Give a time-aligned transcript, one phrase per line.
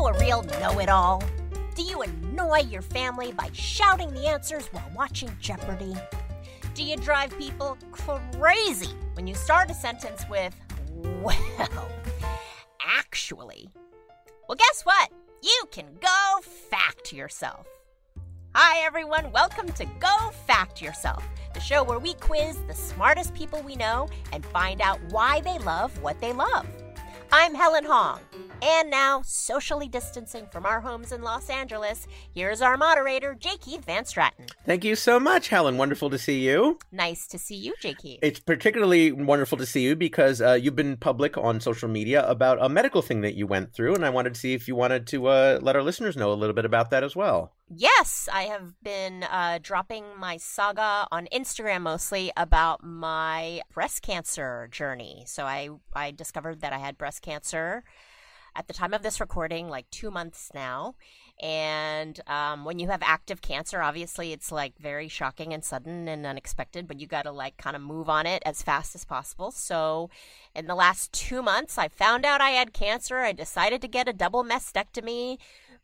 [0.00, 1.22] you a real know it all?
[1.74, 5.94] Do you annoy your family by shouting the answers while watching Jeopardy?
[6.74, 10.54] Do you drive people crazy when you start a sentence with,
[11.22, 11.88] well,
[12.98, 13.68] actually?
[14.48, 15.10] Well, guess what?
[15.42, 16.40] You can go
[16.70, 17.66] fact yourself.
[18.54, 19.30] Hi, everyone.
[19.32, 24.08] Welcome to Go Fact Yourself, the show where we quiz the smartest people we know
[24.32, 26.66] and find out why they love what they love.
[27.32, 28.20] I'm Helen Hong.
[28.62, 33.56] And now, socially distancing from our homes in Los Angeles, here's our moderator, J.
[33.58, 34.50] Keith Van Straaten.
[34.66, 35.78] Thank you so much, Helen.
[35.78, 36.78] Wonderful to see you.
[36.92, 37.94] Nice to see you, J.
[37.94, 38.18] Keith.
[38.22, 42.58] It's particularly wonderful to see you because uh, you've been public on social media about
[42.60, 45.06] a medical thing that you went through, and I wanted to see if you wanted
[45.08, 47.52] to uh, let our listeners know a little bit about that as well.
[47.74, 54.68] Yes, I have been uh, dropping my saga on Instagram mostly about my breast cancer
[54.72, 55.22] journey.
[55.26, 57.84] So I I discovered that I had breast cancer
[58.54, 60.94] at the time of this recording, like two months now.
[61.42, 66.26] And um, when you have active cancer, obviously it's like very shocking and sudden and
[66.26, 69.50] unexpected, but you got to like kind of move on it as fast as possible.
[69.50, 70.10] So,
[70.54, 73.18] in the last two months, I found out I had cancer.
[73.18, 75.38] I decided to get a double mastectomy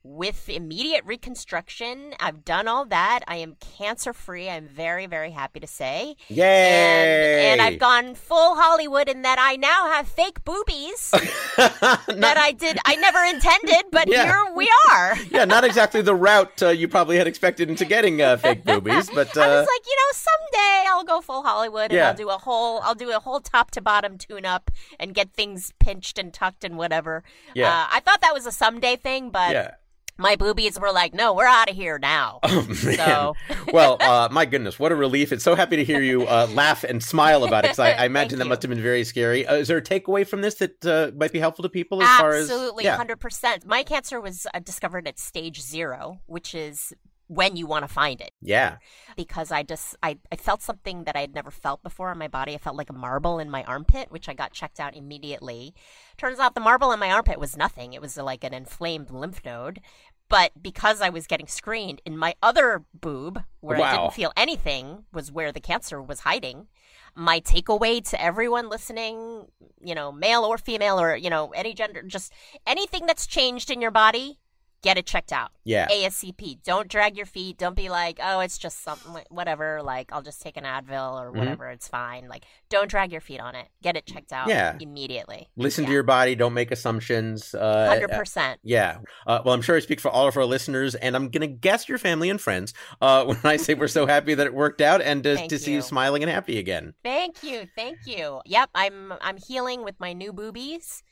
[0.09, 2.15] with immediate reconstruction.
[2.21, 3.21] I've done all that.
[3.27, 4.49] I am cancer free.
[4.49, 6.17] I'm very, very happy to say.
[6.29, 7.51] Yay!
[7.51, 11.11] And, and I've gone full Hollywood in that I now have fake boobies
[11.57, 14.25] that I did, I never intended, but Yeah.
[14.25, 15.17] here we are.
[15.31, 19.11] yeah, not exactly the route uh, you probably had expected into getting uh, fake boobies,
[19.11, 22.09] but I uh, was like, you know, someday I'll go full Hollywood and Yeah.
[22.09, 24.71] I'll do a whole, I'll do a whole top to bottom tune up
[25.01, 27.25] and get things pinched and tucked and whatever.
[27.55, 27.69] Yeah.
[27.69, 29.71] Uh, I thought that was a someday thing, but yeah.
[30.19, 32.41] My boobies were like, no, we're out of here now.
[32.49, 32.97] Oh, man.
[32.97, 33.35] So-
[33.73, 35.33] well, uh, my goodness, what a relief.
[35.33, 38.07] It's so happy to hear you uh, laugh and smile about it because I, I
[38.07, 38.49] imagine that you.
[38.51, 39.47] must have been very scary.
[39.47, 42.09] Uh, is there a takeaway from this that uh, might be helpful to people as
[42.19, 42.51] far as.
[42.51, 43.67] Absolutely, hundred percent.
[43.67, 46.93] My cancer was uh, discovered at stage zero, which is
[47.29, 48.33] when you want to find it.
[48.41, 48.77] Yeah.
[49.17, 52.29] Because I just I, I felt something that I had never felt before in my
[52.29, 52.55] body.
[52.55, 55.75] I felt like a marble in my armpit, which I got checked out immediately.
[56.17, 57.93] Turns out the marble in my armpit was nothing.
[57.93, 59.81] It was like an inflamed lymph node.
[60.29, 65.05] But because I was getting screened in my other boob, where I didn't feel anything,
[65.13, 66.67] was where the cancer was hiding.
[67.15, 69.47] My takeaway to everyone listening,
[69.81, 72.33] you know, male or female or, you know, any gender, just
[72.67, 74.41] anything that's changed in your body,
[74.83, 75.51] get it checked out.
[75.65, 75.89] Yeah.
[75.89, 76.63] ASAP.
[76.63, 77.59] Don't drag your feet.
[77.59, 79.83] Don't be like, oh, it's just something, whatever.
[79.83, 81.39] Like, I'll just take an Advil or Mhm.
[81.39, 81.69] whatever.
[81.71, 82.29] It's fine.
[82.29, 83.67] Like, don't drag your feet on it.
[83.83, 84.77] Get it checked out Yeah.
[84.79, 85.49] immediately.
[85.57, 86.35] Listen to your body.
[86.37, 87.53] Don't make assumptions.
[87.55, 88.61] Uh, 100%.
[88.63, 88.99] Yeah.
[89.27, 91.47] Uh, well, I'm sure I speak for all of our listeners, and I'm going to
[91.49, 94.81] guess your family and friends uh, when I say we're so happy that it worked
[94.81, 95.83] out and to, to see you you.
[95.83, 96.95] smiling and happy again.
[97.03, 97.67] Thank you.
[97.75, 98.41] Thank you.
[98.45, 98.71] Yep.
[98.75, 101.03] I'm, I'm healing with my new boobies.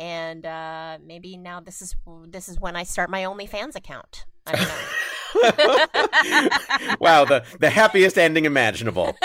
[0.00, 1.94] And uh, maybe now this is
[2.26, 4.24] this is when I start my OnlyFans account.
[4.46, 4.74] I don't know.
[7.00, 9.16] wow, the, the happiest ending imaginable.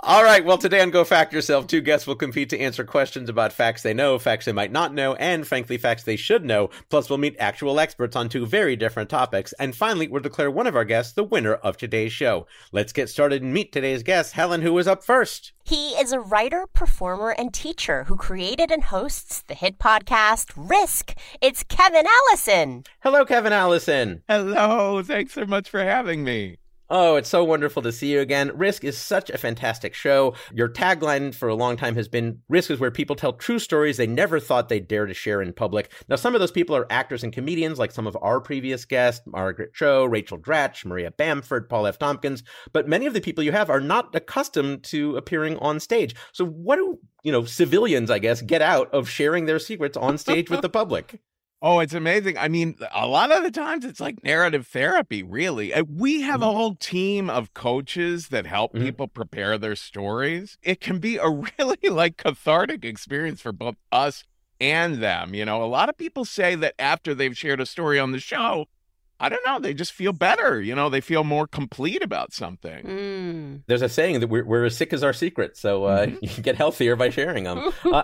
[0.00, 3.28] All right, well, today on Go Fact Yourself, two guests will compete to answer questions
[3.28, 6.70] about facts they know, facts they might not know, and frankly, facts they should know.
[6.90, 9.52] Plus, we'll meet actual experts on two very different topics.
[9.58, 12.46] And finally, we'll declare one of our guests the winner of today's show.
[12.70, 15.52] Let's get started and meet today's guest, Helen, who is up first.
[15.66, 21.16] He is a writer, performer, and teacher who created and hosts the hit podcast Risk.
[21.40, 22.84] It's Kevin Allison.
[23.00, 24.22] Hello, Kevin Allison.
[24.28, 26.58] Hello, thanks so much for having me.
[26.90, 28.52] Oh, it's so wonderful to see you again.
[28.54, 30.34] Risk is such a fantastic show.
[30.52, 33.96] Your tagline for a long time has been Risk is where people tell true stories
[33.96, 35.90] they never thought they'd dare to share in public.
[36.10, 39.26] Now, some of those people are actors and comedians, like some of our previous guests
[39.26, 41.98] Margaret Cho, Rachel Dratch, Maria Bamford, Paul F.
[41.98, 42.42] Tompkins.
[42.74, 46.14] But many of the people you have are not accustomed to appearing on stage.
[46.34, 50.18] So, what do, you know, civilians, I guess, get out of sharing their secrets on
[50.18, 51.18] stage with the public?
[51.66, 52.36] Oh, it's amazing.
[52.36, 55.72] I mean, a lot of the times it's like narrative therapy, really.
[55.72, 58.82] Uh, We have a whole team of coaches that help Mhm.
[58.82, 60.58] people prepare their stories.
[60.62, 61.26] It can be a
[61.58, 64.24] really like cathartic experience for both us
[64.60, 65.32] and them.
[65.34, 68.20] You know, a lot of people say that after they've shared a story on the
[68.20, 68.66] show,
[69.24, 70.60] I don't know, they just feel better.
[70.60, 72.84] You know, they feel more complete about something.
[72.84, 73.62] Mm.
[73.66, 76.18] There's a saying that we're, we're as sick as our secrets, so uh, Mhm.
[76.36, 77.72] you get healthier by sharing them.
[77.92, 78.02] uh,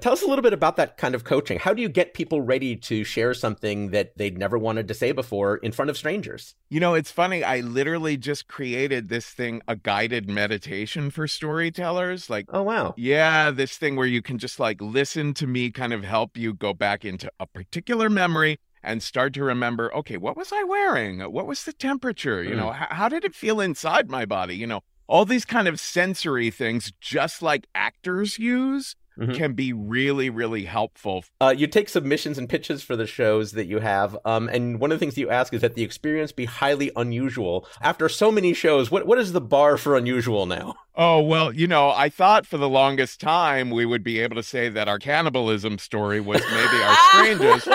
[0.00, 1.58] tell us a little bit about that kind of coaching.
[1.58, 5.12] How do you get people ready to share something that they'd never wanted to say
[5.12, 6.54] before in front of strangers?
[6.70, 7.44] You know, it's funny.
[7.44, 12.30] I literally just created this thing, a guided meditation for storytellers.
[12.30, 12.94] Like, Oh, wow.
[12.96, 16.54] yeah, this thing where you can just like listen to me kind of help you
[16.54, 21.20] go back into a particular memory and start to remember, okay, what was I wearing?
[21.20, 22.42] What was the temperature?
[22.42, 24.56] You know, h- how did it feel inside my body?
[24.56, 28.96] You know, all these kind of sensory things, just like actors use.
[29.18, 29.32] mm-hmm.
[29.32, 31.24] can be really, really helpful.
[31.40, 34.92] Uh, you take submissions and pitches for the shows that you have, um, and one
[34.92, 37.66] of the things that you ask is that the experience be highly unusual.
[37.80, 40.74] After so many shows, what what is the bar for unusual now?
[40.98, 44.42] Oh, well, you know, I thought for the longest time we would be able to
[44.42, 47.68] say that our cannibalism story was maybe our strangest.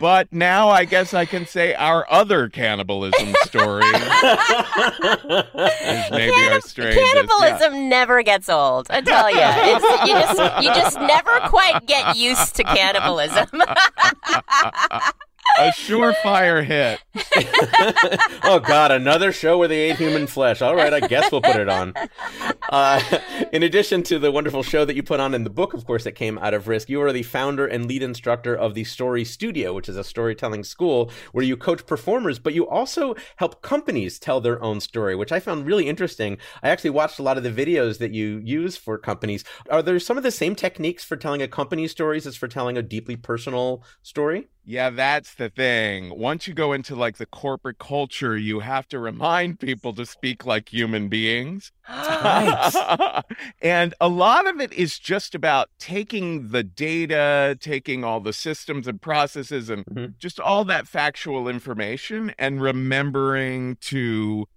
[0.00, 3.92] but now I guess I can say our other cannibalism story is
[6.10, 7.12] maybe Cannib- our strangest.
[7.12, 7.88] Cannibalism yeah.
[7.88, 9.36] never gets old, I tell you.
[9.38, 13.48] It's, you, just, you just never quite get used to cannibalism
[15.58, 17.00] a surefire hit.
[18.44, 20.62] oh God, another show where they ate human flesh.
[20.62, 21.94] All right, I guess we'll put it on.
[22.68, 23.00] Uh,
[23.52, 26.04] in addition to the wonderful show that you put on in the book, of course,
[26.04, 29.24] that came out of Risk, you are the founder and lead instructor of the Story
[29.24, 34.18] Studio, which is a storytelling school where you coach performers, but you also help companies
[34.18, 36.38] tell their own story, which I found really interesting.
[36.62, 39.44] I actually watched a lot of the videos that you use for companies.
[39.70, 42.76] Are there some of the same techniques for telling a company stories as for telling
[42.76, 44.48] a deeply personal story?
[44.68, 46.18] Yeah, that's the thing.
[46.18, 50.44] Once you go into like the corporate culture, you have to remind people to speak
[50.44, 51.70] like human beings.
[53.62, 58.88] and a lot of it is just about taking the data, taking all the systems
[58.88, 60.12] and processes and mm-hmm.
[60.18, 64.48] just all that factual information and remembering to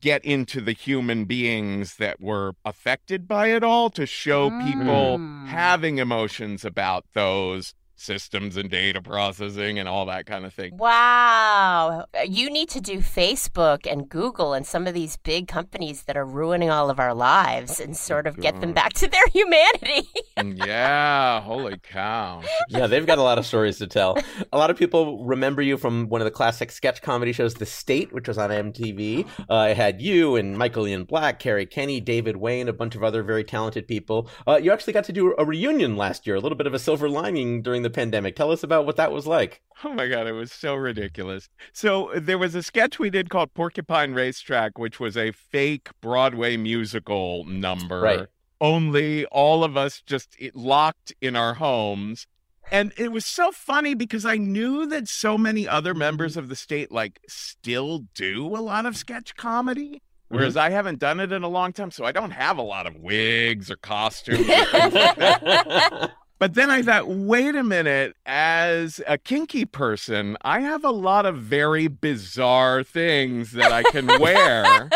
[0.00, 5.46] get into the human beings that were affected by it all to show people mm.
[5.48, 10.76] having emotions about those systems and data processing and all that kind of thing.
[10.76, 12.06] Wow.
[12.26, 16.24] You need to do Facebook and Google and some of these big companies that are
[16.24, 20.08] ruining all of our lives and sort of get them back to their humanity.
[20.36, 22.42] Mm, yeah, holy cow.
[22.68, 24.18] Yeah, they've got a lot of stories to tell.
[24.52, 27.66] A lot of people remember you from one of the classic sketch comedy shows, The
[27.66, 29.26] State, which was on MTV.
[29.48, 33.02] Uh, it had you and Michael Ian Black, Kerri Kenney, David Wain, a bunch of
[33.02, 34.28] other very talented people.
[34.46, 36.78] Uh, you actually got to do a reunion last year, a little bit of a
[36.78, 38.34] silver lining during the pandemic.
[38.34, 39.62] Tell us about what that was like.
[39.84, 41.48] Oh my God, it was so ridiculous.
[41.72, 46.56] So there was a sketch we did called Porcupine Racetrack, which was a fake Broadway
[46.56, 48.00] musical number.
[48.00, 48.26] Right.
[48.60, 52.26] Only all of us just locked in our homes.
[52.72, 56.56] And it was so funny because I knew that so many other members of the
[56.56, 60.02] state like still do a lot of sketch comedy.
[60.28, 60.64] Whereas mm-hmm.
[60.64, 62.96] I haven't done it in a long time, so I don't have a lot of
[62.96, 64.48] wigs or costumes.
[64.48, 70.90] Or But then I thought, wait a minute, as a kinky person, I have a
[70.90, 74.90] lot of very bizarre things that I can wear.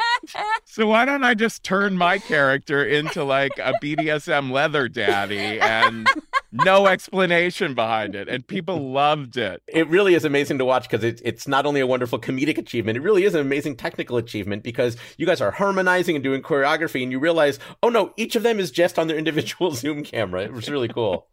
[0.64, 6.06] so why don't I just turn my character into like a BDSM leather daddy and
[6.52, 9.62] no explanation behind it, and people loved it.
[9.66, 12.96] It really is amazing to watch because it, it's not only a wonderful comedic achievement,
[12.96, 17.02] it really is an amazing technical achievement because you guys are harmonizing and doing choreography,
[17.02, 20.42] and you realize, oh no, each of them is just on their individual Zoom camera.
[20.42, 21.28] It was really cool.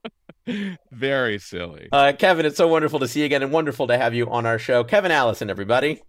[0.91, 1.87] Very silly.
[1.91, 4.45] Uh, Kevin, it's so wonderful to see you again and wonderful to have you on
[4.45, 4.83] our show.
[4.83, 6.01] Kevin Allison, everybody.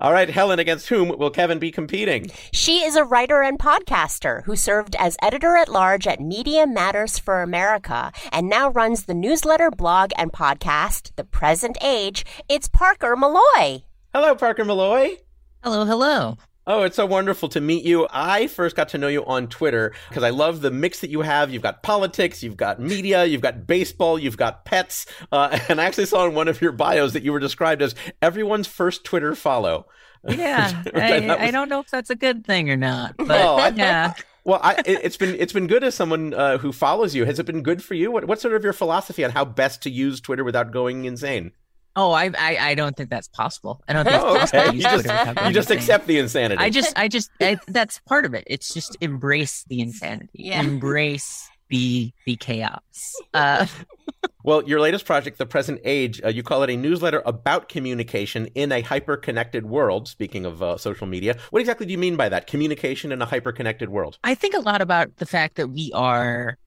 [0.00, 2.30] All right, Helen, against whom will Kevin be competing?
[2.52, 7.18] She is a writer and podcaster who served as editor at large at Media Matters
[7.18, 12.24] for America and now runs the newsletter, blog, and podcast, The Present Age.
[12.48, 13.82] It's Parker Molloy.
[14.12, 15.16] Hello, Parker Molloy.
[15.62, 16.36] Hello, hello.
[16.68, 18.08] Oh, it's so wonderful to meet you.
[18.10, 21.20] I first got to know you on Twitter because I love the mix that you
[21.20, 21.52] have.
[21.52, 25.06] You've got politics, you've got media, you've got baseball, you've got pets.
[25.30, 27.94] Uh, and I actually saw in one of your bios that you were described as
[28.20, 29.86] everyone's first Twitter follow.
[30.28, 31.30] Yeah, I, was...
[31.38, 34.14] I, don't know if that's a good thing or not, but oh, yeah.
[34.42, 37.24] Well, I, it, has been it's been good as someone uh, who follows you.
[37.26, 38.10] Has it been good for you?
[38.10, 41.52] What, what's sort of your philosophy on how best to use Twitter without going insane?
[41.96, 43.82] Oh, I, I, I don't think that's possible.
[43.88, 44.76] I don't think oh, okay.
[44.76, 45.06] you just,
[45.46, 46.62] you just accept the insanity.
[46.62, 48.44] I just I just I, that's part of it.
[48.46, 50.28] It's just embrace the insanity.
[50.34, 50.60] Yeah.
[50.60, 53.16] Embrace the the chaos.
[53.32, 53.66] Uh,
[54.44, 58.46] well, your latest project, The Present Age, uh, you call it a newsletter about communication
[58.54, 60.06] in a hyper connected world.
[60.06, 62.46] Speaking of uh, social media, what exactly do you mean by that?
[62.46, 64.18] Communication in a hyper connected world?
[64.22, 66.58] I think a lot about the fact that we are,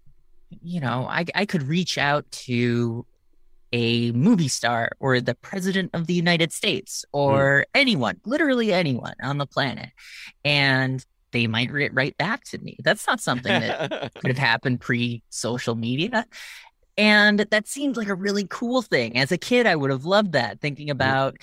[0.63, 3.05] you know, I, I could reach out to
[3.71, 7.19] a movie star or the president of the United States hmm.
[7.19, 7.63] or mm.
[7.75, 9.89] anyone, literally anyone on the planet.
[10.43, 12.77] And they might write right back to me.
[12.83, 16.25] That's not something that could have happened pre social media.
[16.97, 19.17] And that seems like a really cool thing.
[19.17, 20.91] As a kid, I would have loved that, thinking hmm.
[20.91, 21.37] about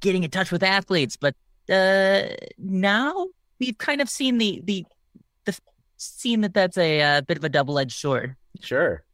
[0.00, 1.16] getting in touch with athletes.
[1.16, 1.34] But
[1.70, 3.28] uh, now
[3.60, 4.84] we've kind of seen the, the,
[5.44, 5.56] the,
[5.96, 8.36] seen that that's a, a uh, bit of a double edged sword.
[8.60, 9.04] Sure.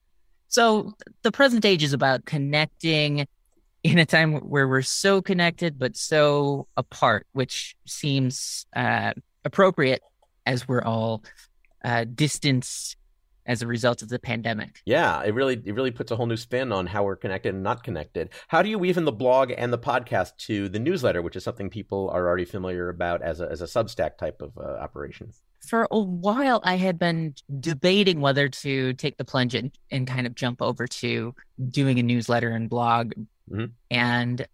[0.51, 3.27] So the present age is about connecting
[3.85, 9.13] in a time where we're so connected but so apart, which seems uh,
[9.45, 10.03] appropriate
[10.45, 11.23] as we're all
[11.85, 12.97] uh, distanced
[13.47, 14.81] as a result of the pandemic.
[14.85, 17.63] Yeah, it really it really puts a whole new spin on how we're connected and
[17.63, 18.31] not connected.
[18.49, 21.45] How do you weave in the blog and the podcast to the newsletter, which is
[21.45, 25.33] something people are already familiar about as a as a Substack type of uh, operation?
[25.61, 30.27] For a while, I had been debating whether to take the plunge and, and kind
[30.27, 31.35] of jump over to
[31.69, 33.13] doing a newsletter and blog,
[33.51, 33.67] mm-hmm.
[33.91, 34.47] and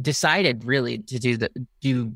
[0.00, 2.12] decided really to do the do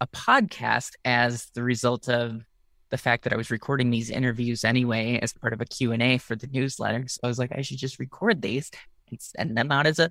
[0.00, 2.42] a podcast as the result of
[2.90, 6.36] the fact that I was recording these interviews anyway as part of a Q&A for
[6.36, 7.04] the newsletter.
[7.08, 8.70] So I was like, I should just record these
[9.10, 10.10] and send them out as a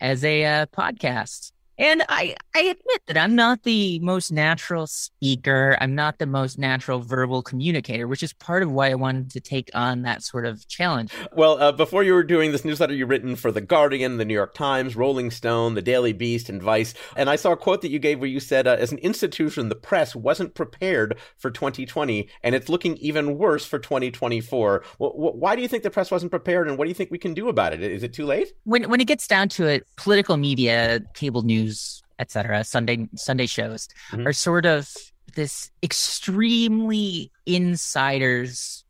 [0.00, 1.52] as a uh, podcast.
[1.78, 5.76] And I, I admit that I'm not the most natural speaker.
[5.80, 9.40] I'm not the most natural verbal communicator, which is part of why I wanted to
[9.40, 11.12] take on that sort of challenge.
[11.32, 14.34] Well, uh, before you were doing this newsletter, you written for The Guardian, The New
[14.34, 16.92] York Times, Rolling Stone, The Daily Beast, and Vice.
[17.16, 19.70] And I saw a quote that you gave where you said, uh, as an institution,
[19.70, 24.84] the press wasn't prepared for 2020, and it's looking even worse for 2024.
[24.98, 27.18] Well, why do you think the press wasn't prepared, and what do you think we
[27.18, 27.82] can do about it?
[27.82, 28.52] Is it too late?
[28.64, 33.46] When, when it gets down to it, political media, cable news, news, etc., Sunday Sunday
[33.46, 34.26] shows mm-hmm.
[34.26, 34.92] are sort of
[35.34, 38.84] this extremely insiders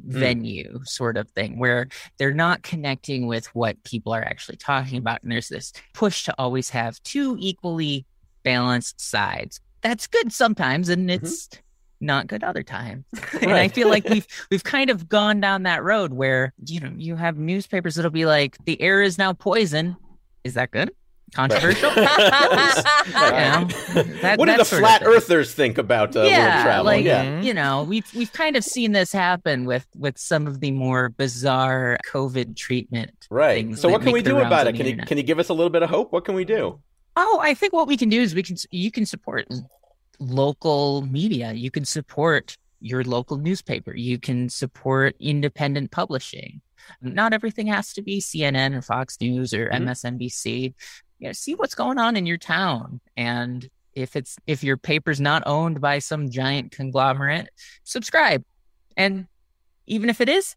[0.00, 0.12] mm.
[0.12, 1.88] venue sort of thing where
[2.18, 5.22] they're not connecting with what people are actually talking about.
[5.22, 8.06] And there's this push to always have two equally
[8.42, 9.60] balanced sides.
[9.80, 11.24] That's good sometimes, and mm-hmm.
[11.24, 12.06] it's mm-hmm.
[12.06, 13.04] not good other times.
[13.34, 13.42] Right.
[13.42, 16.92] and I feel like we've we've kind of gone down that road where you know
[16.96, 19.96] you have newspapers that'll be like the air is now poison.
[20.44, 20.92] Is that good?
[21.32, 21.90] Controversial.
[21.94, 23.64] that,
[24.36, 26.84] what do the flat earthers think about uh, yeah, travel?
[26.84, 30.60] Like, yeah, you know, we've we've kind of seen this happen with with some of
[30.60, 33.26] the more bizarre COVID treatment.
[33.30, 33.76] Right.
[33.76, 34.76] So what can we do about it?
[34.76, 36.12] Can you can you give us a little bit of hope?
[36.12, 36.80] What can we do?
[37.16, 39.46] Oh, I think what we can do is we can you can support
[40.18, 41.52] local media.
[41.52, 43.94] You can support your local newspaper.
[43.94, 46.60] You can support independent publishing.
[47.00, 49.88] Not everything has to be CNN or Fox News or mm-hmm.
[49.88, 50.74] MSNBC
[51.22, 53.00] you know, see what's going on in your town.
[53.16, 57.48] And if it's if your paper's not owned by some giant conglomerate,
[57.84, 58.42] subscribe.
[58.96, 59.28] And
[59.86, 60.56] even if it is,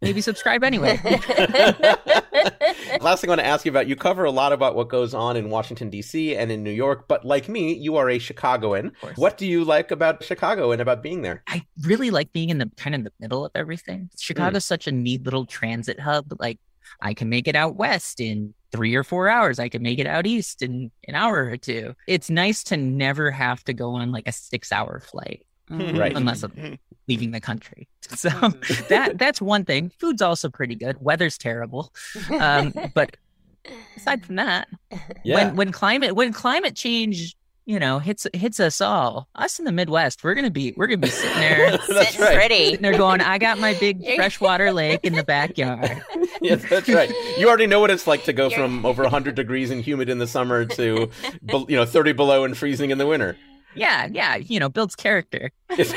[0.00, 1.00] maybe subscribe anyway.
[3.00, 5.12] Last thing I want to ask you about you cover a lot about what goes
[5.12, 6.36] on in Washington, D.C.
[6.36, 8.92] and in New York, but like me, you are a Chicagoan.
[9.16, 11.42] What do you like about Chicago and about being there?
[11.48, 14.10] I really like being in the kind of the middle of everything.
[14.16, 14.68] Chicago's mm.
[14.68, 16.32] such a neat little transit hub.
[16.38, 16.60] Like
[17.00, 19.58] I can make it out west in three or four hours.
[19.58, 21.94] I can make it out east in an hour or two.
[22.06, 25.46] It's nice to never have to go on like a six hour flight.
[25.70, 25.98] Mm-hmm.
[25.98, 26.16] Right.
[26.16, 26.78] Unless I'm
[27.08, 27.88] leaving the country.
[28.08, 28.30] So
[28.88, 29.90] that that's one thing.
[29.98, 30.96] Food's also pretty good.
[31.00, 31.92] Weather's terrible.
[32.38, 33.16] Um, but
[33.96, 34.68] aside from that,
[35.24, 35.34] yeah.
[35.34, 37.36] when when climate when climate change
[37.66, 39.28] you know, hits hits us all.
[39.34, 42.36] Us in the Midwest, we're gonna be we're gonna be sitting there, that's sitting right.
[42.36, 42.64] pretty.
[42.66, 46.00] Sitting there going, I got my big freshwater lake in the backyard.
[46.40, 47.12] yes, that's right.
[47.36, 50.18] You already know what it's like to go from over 100 degrees and humid in
[50.18, 51.10] the summer to
[51.68, 53.36] you know 30 below and freezing in the winter.
[53.76, 55.50] Yeah, yeah, you know, builds character.
[55.70, 55.88] it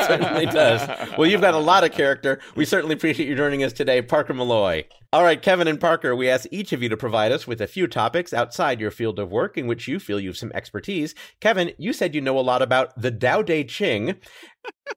[0.00, 0.88] certainly does.
[1.16, 2.40] Well, you've got a lot of character.
[2.54, 4.84] We certainly appreciate you joining us today, Parker Molloy.
[5.10, 7.66] All right, Kevin and Parker, we ask each of you to provide us with a
[7.66, 11.14] few topics outside your field of work in which you feel you have some expertise.
[11.40, 14.16] Kevin, you said you know a lot about the Dao De Ching,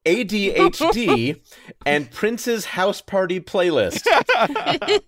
[0.06, 1.40] ADHD,
[1.86, 4.06] and Prince's House Party playlist.
[4.08, 4.78] Uh-huh.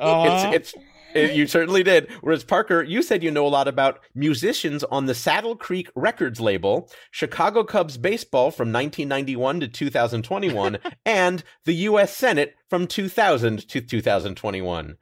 [0.00, 0.84] It's, it's
[1.26, 2.10] you certainly did.
[2.20, 6.40] Whereas Parker, you said you know a lot about musicians on the Saddle Creek Records
[6.40, 12.16] label, Chicago Cubs baseball from 1991 to 2021, and the U.S.
[12.16, 14.96] Senate from 2000 to 2021.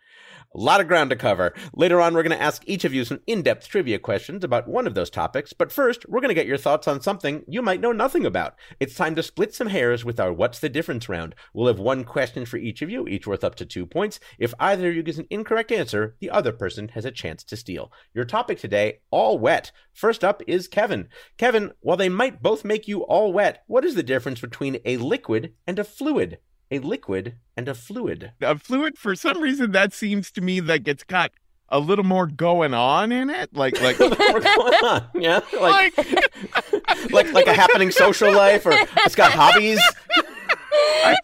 [0.57, 1.53] A lot of ground to cover.
[1.75, 4.67] Later on, we're going to ask each of you some in depth trivia questions about
[4.67, 7.61] one of those topics, but first, we're going to get your thoughts on something you
[7.61, 8.55] might know nothing about.
[8.81, 11.35] It's time to split some hairs with our What's the Difference round.
[11.53, 14.19] We'll have one question for each of you, each worth up to two points.
[14.39, 17.57] If either of you gives an incorrect answer, the other person has a chance to
[17.59, 17.93] steal.
[18.15, 19.73] Your topic today all wet.
[19.93, 21.09] First up is Kevin.
[21.37, 24.97] Kevin, while they might both make you all wet, what is the difference between a
[24.97, 26.39] liquid and a fluid?
[26.71, 28.33] A liquid and a fluid.
[28.41, 31.33] A fluid, for some reason, that seems to me like it's got
[31.69, 35.97] a little more going on in it, like like more going on, yeah, like
[37.11, 39.81] like like a happening social life, or it's got hobbies.
[40.73, 41.17] I,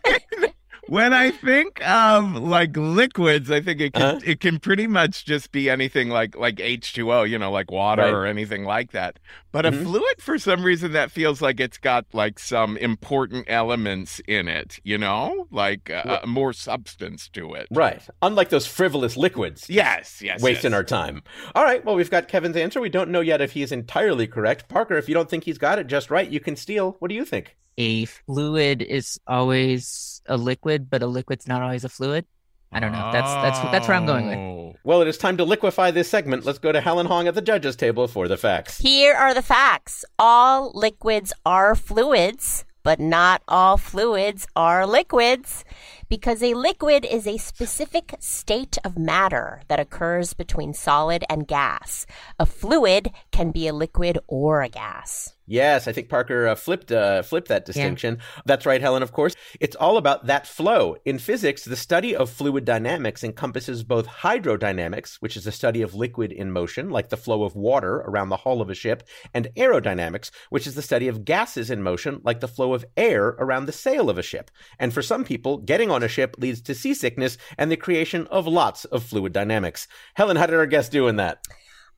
[0.92, 4.20] when I think of like liquids, I think it can uh-huh.
[4.26, 7.70] it can pretty much just be anything like like H two O, you know, like
[7.70, 8.12] water right.
[8.12, 9.18] or anything like that.
[9.52, 9.80] But mm-hmm.
[9.80, 14.48] a fluid, for some reason, that feels like it's got like some important elements in
[14.48, 16.26] it, you know, like uh, right.
[16.28, 17.68] more substance to it.
[17.70, 18.06] Right.
[18.20, 19.70] Unlike those frivolous liquids.
[19.70, 20.20] Yes.
[20.20, 20.42] Yes.
[20.42, 20.76] Wasting yes.
[20.76, 21.22] our time.
[21.54, 21.82] All right.
[21.82, 22.82] Well, we've got Kevin's answer.
[22.82, 24.68] We don't know yet if he's entirely correct.
[24.68, 26.96] Parker, if you don't think he's got it just right, you can steal.
[26.98, 27.56] What do you think?
[27.78, 32.26] A fluid is always a liquid, but a liquid's not always a fluid.
[32.72, 33.10] I don't know.
[33.12, 34.38] That's that's that's where I'm going with.
[34.38, 34.76] Oh.
[34.82, 36.46] Well, it is time to liquefy this segment.
[36.46, 38.78] Let's go to Helen Hong at the judges' table for the facts.
[38.78, 40.04] Here are the facts.
[40.18, 45.64] All liquids are fluids, but not all fluids are liquids.
[46.12, 52.04] Because a liquid is a specific state of matter that occurs between solid and gas.
[52.38, 55.32] A fluid can be a liquid or a gas.
[55.46, 58.18] Yes, I think Parker uh, flipped uh, flipped that distinction.
[58.46, 59.02] That's right, Helen.
[59.02, 60.96] Of course, it's all about that flow.
[61.04, 65.96] In physics, the study of fluid dynamics encompasses both hydrodynamics, which is the study of
[65.96, 69.02] liquid in motion, like the flow of water around the hull of a ship,
[69.34, 73.26] and aerodynamics, which is the study of gases in motion, like the flow of air
[73.38, 74.50] around the sail of a ship.
[74.78, 78.46] And for some people, getting on a ship leads to seasickness and the creation of
[78.46, 79.88] lots of fluid dynamics.
[80.14, 81.46] Helen, how did our guest do in that?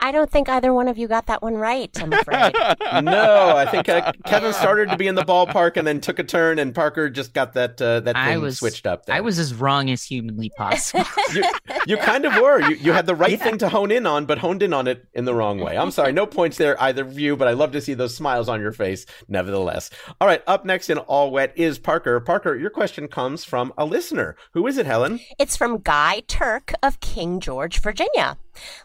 [0.00, 2.52] I don't think either one of you got that one right, I'm afraid.
[3.02, 6.24] no, I think uh, Kevin started to be in the ballpark and then took a
[6.24, 9.06] turn, and Parker just got that uh, that thing I was switched up.
[9.06, 9.16] There.
[9.16, 11.04] I was as wrong as humanly possible.
[11.32, 11.42] You,
[11.86, 12.60] you kind of were.
[12.60, 15.08] You, you had the right thing to hone in on, but honed in on it
[15.14, 15.76] in the wrong way.
[15.76, 18.48] I'm sorry, no points there either of you, but I love to see those smiles
[18.48, 19.90] on your face, nevertheless.
[20.20, 22.20] All right, up next in All Wet is Parker.
[22.20, 24.36] Parker, your question comes from a listener.
[24.52, 25.18] Who is it, Helen?
[25.38, 28.36] It's from Guy Turk of King George, Virginia.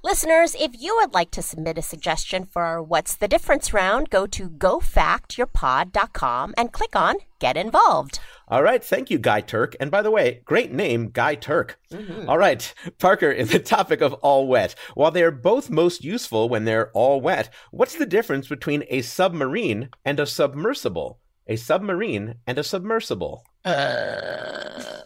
[0.04, 4.10] Listeners, if you would like to submit a suggestion for our What's the Difference round,
[4.10, 8.20] go to gofactyourpod.com and click on Get Involved.
[8.48, 9.76] All right, thank you, Guy Turk.
[9.80, 11.80] And by the way, great name, Guy Turk.
[12.28, 16.50] All right, Parker, in the topic of all wet, while they are both most useful
[16.50, 21.20] when they're all wet, what's the difference between a submarine and a submersible?
[21.48, 23.44] A submarine and a submersible.
[23.66, 25.02] uh,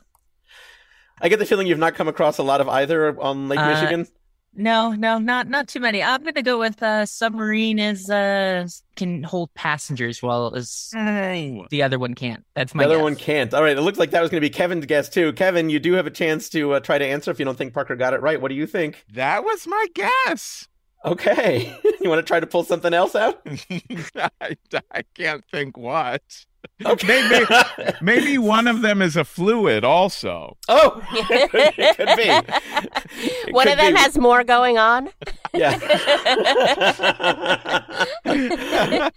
[1.21, 3.69] I get the feeling you've not come across a lot of either on Lake Uh,
[3.73, 4.07] Michigan.
[4.55, 6.01] No, no, not not too many.
[6.03, 11.65] I'm gonna go with uh, submarine is uh can hold passengers, while as Oh.
[11.69, 12.43] the other one can't.
[12.55, 13.03] That's The my other guess.
[13.03, 13.53] one can't.
[13.53, 15.33] All right, it looks like that was going to be Kevin's guess too.
[15.33, 17.73] Kevin, you do have a chance to uh, try to answer if you don't think
[17.73, 18.39] Parker got it right.
[18.39, 19.03] What do you think?
[19.13, 20.67] That was my guess.
[21.05, 23.41] Okay, you want to try to pull something else out?
[24.15, 24.55] I,
[24.91, 26.21] I can't think what.
[26.85, 27.45] Okay, Maybe-
[28.01, 30.57] Maybe one of them is a fluid also.
[30.67, 32.23] oh, it could be.
[33.47, 33.99] It One could of them be.
[33.99, 35.09] has more going on.
[35.53, 35.79] Yeah.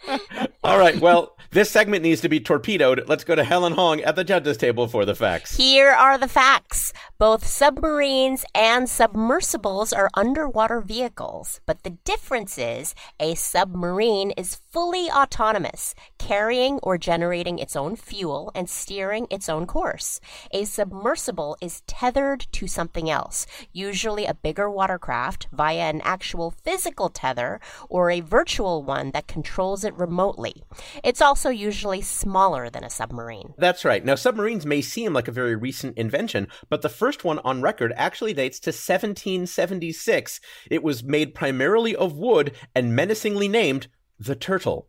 [0.65, 0.99] All right.
[1.01, 3.09] Well, this segment needs to be torpedoed.
[3.09, 5.57] Let's go to Helen Hong at the judges' table for the facts.
[5.57, 6.93] Here are the facts.
[7.19, 15.09] Both submarines and submersibles are underwater vehicles, but the difference is a submarine is fully
[15.11, 20.21] autonomous, carrying or generating its own fuel and steering its own course.
[20.53, 27.11] A submersible is tethered to something else, usually a bigger watercraft via an actual physical
[27.11, 30.63] tether or a virtual one that controls it remotely.
[31.05, 33.53] It's also usually smaller than a submarine.
[33.59, 34.03] That's right.
[34.03, 37.93] Now, submarines may seem like a very recent invention, but the first one on record
[37.97, 40.41] actually dates to 1776.
[40.71, 44.89] It was made primarily of wood and menacingly named the Turtle.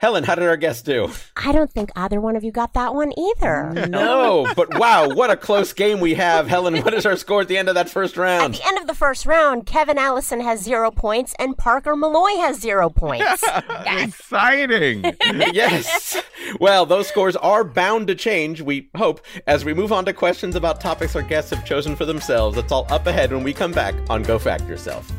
[0.00, 1.10] Helen, how did our guest do?
[1.36, 3.88] I don't think either one of you got that one either.
[3.88, 6.46] No, but wow, what a close game we have.
[6.46, 8.54] Helen, what is our score at the end of that first round?
[8.54, 12.36] At the end of the first round, Kevin Allison has zero points and Parker Molloy
[12.36, 13.44] has zero points.
[13.86, 15.04] Exciting.
[15.52, 16.22] yes.
[16.60, 20.54] Well, those scores are bound to change, we hope, as we move on to questions
[20.56, 22.56] about topics our guests have chosen for themselves.
[22.56, 25.10] That's all up ahead when we come back on Go Fact Yourself.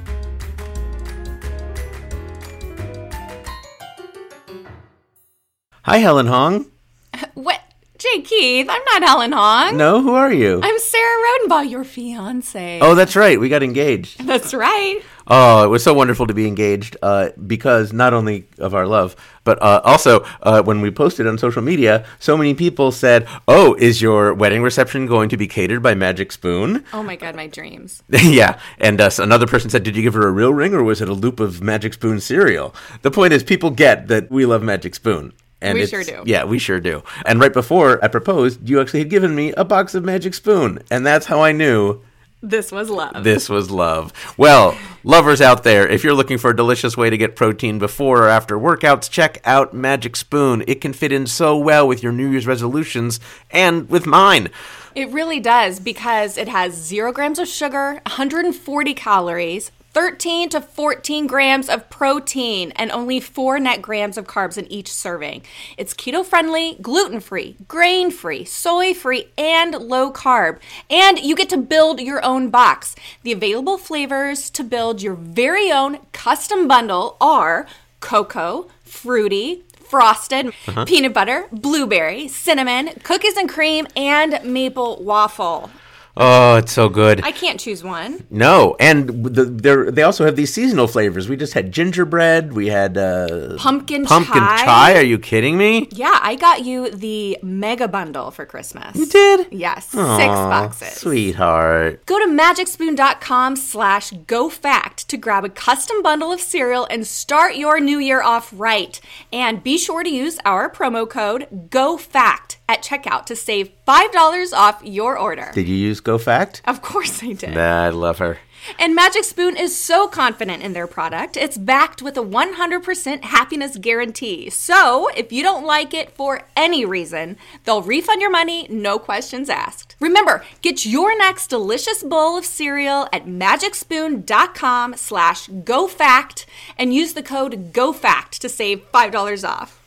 [5.84, 6.68] Hi, Helen Hong.
[7.34, 7.60] What?
[7.98, 9.78] Jay Keith, I'm not Helen Hong.
[9.78, 10.60] No, who are you?
[10.64, 12.80] I'm Sarah Rodenbaugh, your fiance.
[12.82, 13.40] Oh, that's right.
[13.40, 14.26] We got engaged.
[14.26, 15.02] That's right.
[15.28, 19.16] Oh, it was so wonderful to be engaged uh, because not only of our love,
[19.44, 23.76] but uh, also uh, when we posted on social media, so many people said, Oh,
[23.76, 26.84] is your wedding reception going to be catered by Magic Spoon?
[26.94, 28.02] Oh my god, my dreams.
[28.10, 28.60] yeah.
[28.80, 31.10] And uh, another person said, Did you give her a real ring or was it
[31.10, 32.74] a loop of Magic Spoon cereal?
[33.04, 35.34] The point is, people get that we love Magic Spoon.
[35.62, 36.24] And We sure do.
[36.26, 37.04] Yeah, we sure do.
[37.26, 40.80] And right before I proposed, you actually had given me a box of Magic Spoon.
[40.90, 42.02] And that's how I knew
[42.42, 43.24] This was love.
[43.24, 44.12] this was love.
[44.38, 48.24] Well, lovers out there, if you're looking for a delicious way to get protein before
[48.24, 50.64] or after workouts, check out Magic Spoon.
[50.68, 53.20] It can fit in so well with your New Year's resolutions
[53.52, 54.50] and with mine.
[54.96, 61.28] It really does because it has zero grams of sugar, 140 calories, 13 to 14
[61.28, 65.44] grams of protein, and only four net grams of carbs in each serving.
[65.78, 70.60] It's keto friendly, gluten free, grain free, soy free, and low carb.
[70.90, 72.96] And you get to build your own box.
[73.24, 77.68] The available flavors to build your very own custom bundle are
[78.00, 80.86] cocoa, fruity, frosted, uh-huh.
[80.86, 85.70] peanut butter, blueberry, cinnamon, cookies and cream, and maple waffle.
[86.18, 87.24] Oh, it's so good.
[87.24, 88.26] I can't choose one.
[88.30, 91.30] No, and the, they're, also have these seasonal flavors.
[91.30, 92.54] We just had gingerbread.
[92.54, 94.66] We had uh, Pumpkin, pumpkin chai.
[94.66, 94.96] chai.
[94.96, 95.88] Are you kidding me?
[95.92, 98.96] Yeah, I got you the mega bundle for Christmas.
[98.96, 99.48] You did?
[99.52, 100.94] Yes, six boxes.
[100.94, 102.06] Sweetheart.
[102.06, 107.80] Go to magicspoon.com slash gofact to grab a custom bundle of cereal and start your
[107.80, 109.00] new year off right.
[109.32, 114.82] And be sure to use our promo code GOFACT at checkout to save $5 off
[114.84, 115.52] your order.
[115.54, 116.62] Did you use GoFact?
[116.66, 117.58] Of course I did.
[117.58, 118.40] I love her.
[118.78, 123.78] And Magic Spoon is so confident in their product, it's backed with a 100% happiness
[123.78, 124.50] guarantee.
[124.50, 129.50] So, if you don't like it for any reason, they'll refund your money, no questions
[129.50, 129.96] asked.
[130.00, 136.46] Remember, get your next delicious bowl of cereal at magicspoon.com slash GoFact
[136.78, 139.78] and use the code GoFact to save $5 off.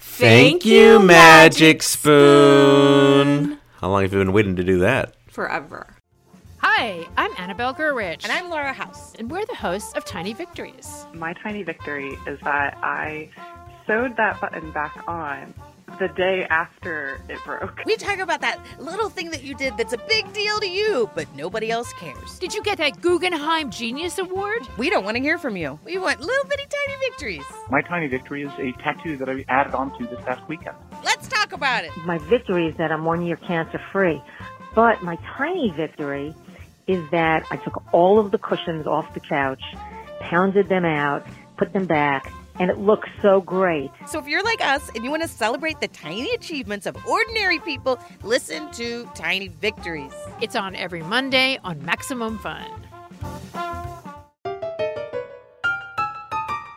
[0.00, 3.58] Thank you, Magic Spoon.
[3.80, 5.14] How long have you been waiting to do that?
[5.32, 5.86] Forever.
[6.58, 8.22] Hi, I'm Annabelle Gurwitch.
[8.22, 9.14] And I'm Laura House.
[9.18, 11.06] And we're the hosts of Tiny Victories.
[11.14, 13.30] My tiny victory is that I
[13.86, 15.54] sewed that button back on
[15.98, 17.80] the day after it broke.
[17.86, 21.08] We talk about that little thing that you did that's a big deal to you,
[21.14, 22.38] but nobody else cares.
[22.38, 24.68] Did you get that Guggenheim Genius Award?
[24.76, 25.78] We don't want to hear from you.
[25.82, 27.44] We want little bitty tiny victories.
[27.70, 30.76] My tiny victory is a tattoo that I added on to this past weekend.
[31.02, 31.90] Let's talk about it.
[32.04, 34.22] My victory is that I'm one year cancer free.
[34.74, 36.34] But my tiny victory
[36.86, 39.62] is that I took all of the cushions off the couch,
[40.20, 43.90] pounded them out, put them back, and it looks so great.
[44.06, 47.58] So if you're like us and you want to celebrate the tiny achievements of ordinary
[47.58, 50.12] people, listen to Tiny Victories.
[50.40, 52.68] It's on every Monday on Maximum Fun.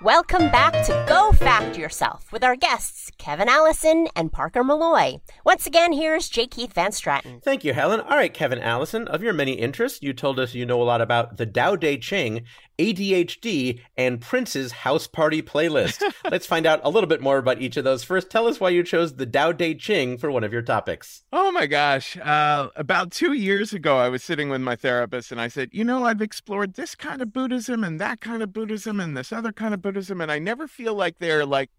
[0.05, 5.17] Welcome back to Go Fact Yourself with our guests, Kevin Allison and Parker Molloy.
[5.43, 6.45] Once again, here's J.
[6.45, 7.41] Keith Van Straaten.
[7.41, 8.01] Thank you, Helen.
[8.01, 11.01] All right, Kevin Allison, of your many interests, you told us you know a lot
[11.01, 12.43] about the Tao Te Ching,
[12.77, 16.03] ADHD, and Prince's house party playlist.
[16.31, 18.03] Let's find out a little bit more about each of those.
[18.03, 21.23] First, tell us why you chose the Tao Te Ching for one of your topics.
[21.31, 22.17] Oh my gosh.
[22.17, 25.83] Uh, about two years ago, I was sitting with my therapist and I said, You
[25.83, 29.51] know, I've explored this kind of Buddhism and that kind of Buddhism and this other
[29.51, 31.69] kind of Buddhism, and I never feel like they're like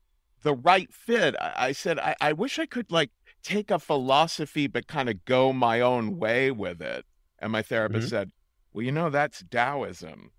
[0.43, 1.35] the right fit.
[1.41, 3.11] I, I said, I, I wish I could like
[3.43, 7.05] take a philosophy, but kind of go my own way with it.
[7.39, 8.33] And my therapist said,
[8.73, 10.31] Well, you know, that's Taoism.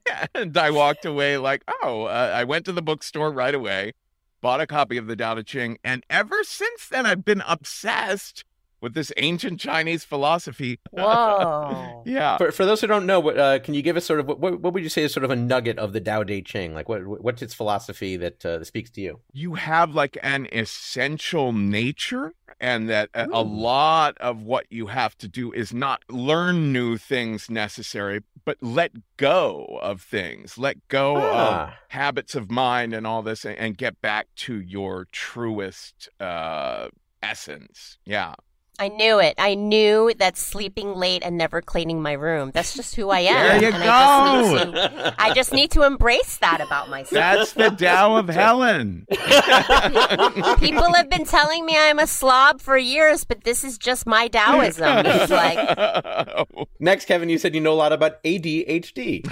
[0.34, 3.92] and I walked away like, Oh, uh, I went to the bookstore right away
[4.40, 8.44] bought a copy of the Tao Te Ching, and ever since then, I've been obsessed
[8.86, 10.78] with this ancient Chinese philosophy.
[10.92, 12.04] Whoa.
[12.06, 12.36] yeah.
[12.36, 14.38] For, for those who don't know, what, uh, can you give us sort of what,
[14.60, 16.72] what would you say is sort of a nugget of the Tao Te Ching?
[16.72, 19.18] Like, what what's its philosophy that uh, speaks to you?
[19.32, 25.18] You have like an essential nature, and that a, a lot of what you have
[25.18, 31.16] to do is not learn new things necessary, but let go of things, let go
[31.16, 31.74] of Ah.
[31.88, 36.88] habits of mind and all this, and, and get back to your truest uh,
[37.22, 37.98] essence.
[38.04, 38.34] Yeah.
[38.78, 39.34] I knew it.
[39.38, 42.50] I knew that sleeping late and never cleaning my room.
[42.52, 43.60] That's just who I am.
[43.60, 44.88] There you and I just, need go.
[44.88, 47.10] to, I just need to embrace that about myself.
[47.10, 49.06] That's the Tao of Helen.
[50.58, 54.28] People have been telling me I'm a slob for years, but this is just my
[54.28, 55.06] Taoism.
[55.06, 55.30] It's
[56.46, 56.46] like,
[56.80, 59.24] Next, Kevin, you said you know a lot about ADHD.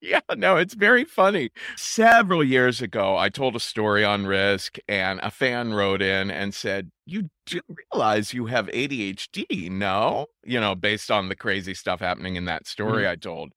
[0.00, 1.50] yeah, no, it's very funny.
[1.76, 6.54] Several years ago, I told a story on risk, and a fan wrote in and
[6.54, 7.60] said, You do
[7.92, 10.26] realize you have ADHD, no?
[10.44, 13.12] You know, based on the crazy stuff happening in that story mm-hmm.
[13.12, 13.52] I told.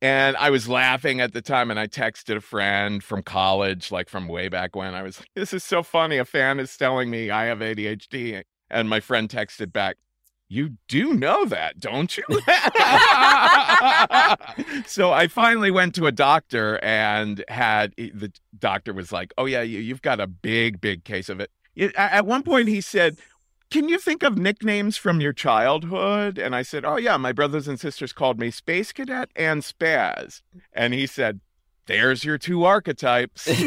[0.00, 4.08] And I was laughing at the time, and I texted a friend from college, like
[4.08, 4.94] from way back when.
[4.94, 6.18] I was like, This is so funny.
[6.18, 8.42] A fan is telling me I have ADHD.
[8.70, 9.96] And my friend texted back,
[10.48, 12.24] you do know that, don't you?
[14.86, 19.46] so I finally went to a doctor and had eh, the doctor was like, "Oh
[19.46, 22.80] yeah, you, you've got a big, big case of it." It- At one point, he
[22.80, 23.18] said,
[23.70, 27.66] "Can you think of nicknames from your childhood?" And I said, "Oh yeah, my brothers
[27.68, 31.40] and sisters called me Space Cadet and Spaz." And he said,
[31.86, 33.48] "There's your two archetypes."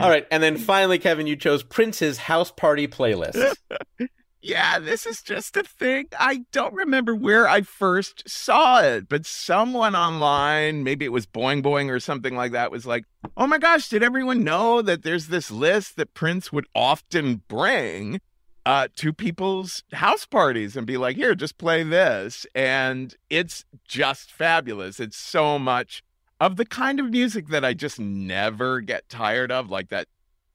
[0.00, 3.54] All right, and then finally, Kevin, you chose Prince's house party playlist.
[4.44, 6.08] Yeah, this is just a thing.
[6.18, 11.62] I don't remember where I first saw it, but someone online, maybe it was Boing
[11.62, 13.04] Boing or something like that, was like,
[13.36, 18.20] oh my gosh, did everyone know that there's this list that Prince would often bring
[18.66, 22.44] uh, to people's house parties and be like, here, just play this.
[22.52, 24.98] And it's just fabulous.
[24.98, 26.02] It's so much
[26.40, 30.08] of the kind of music that I just never get tired of, like that,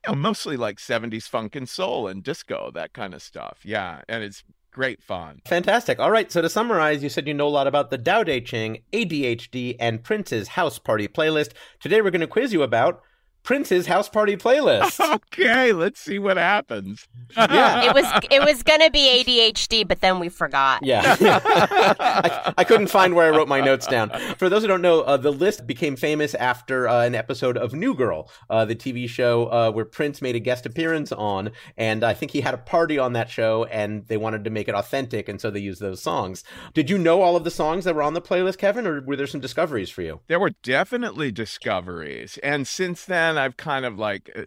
[0.07, 3.59] know, mostly like 70s funk and soul and disco, that kind of stuff.
[3.63, 4.01] Yeah.
[4.07, 5.41] And it's great fun.
[5.45, 5.99] Fantastic.
[5.99, 6.31] All right.
[6.31, 9.75] So to summarize, you said you know a lot about the Dao De Ching, ADHD,
[9.79, 11.51] and Prince's House Party playlist.
[11.79, 13.01] Today we're going to quiz you about
[13.47, 14.99] Prince's House Party playlist.
[15.15, 17.07] okay, let's see what happens.
[17.37, 17.77] Yeah.
[17.87, 20.83] It was it was gonna be ADHD, but then we forgot.
[20.83, 21.15] Yeah.
[21.21, 24.09] I, I couldn't find where I wrote my notes down.
[24.37, 27.73] For those who don't know, uh, the list became famous after uh, an episode of
[27.73, 31.51] New Girl, uh, the TV show uh, where Prince made a guest appearance on.
[31.77, 34.67] And I think he had a party on that show and they wanted to make
[34.67, 35.29] it authentic.
[35.29, 36.43] And so they used those songs.
[36.73, 39.15] Did you know all of the songs that were on the playlist, Kevin, or were
[39.15, 40.19] there some discoveries for you?
[40.27, 42.37] There were definitely discoveries.
[42.43, 44.43] And since then, I've kind of like uh,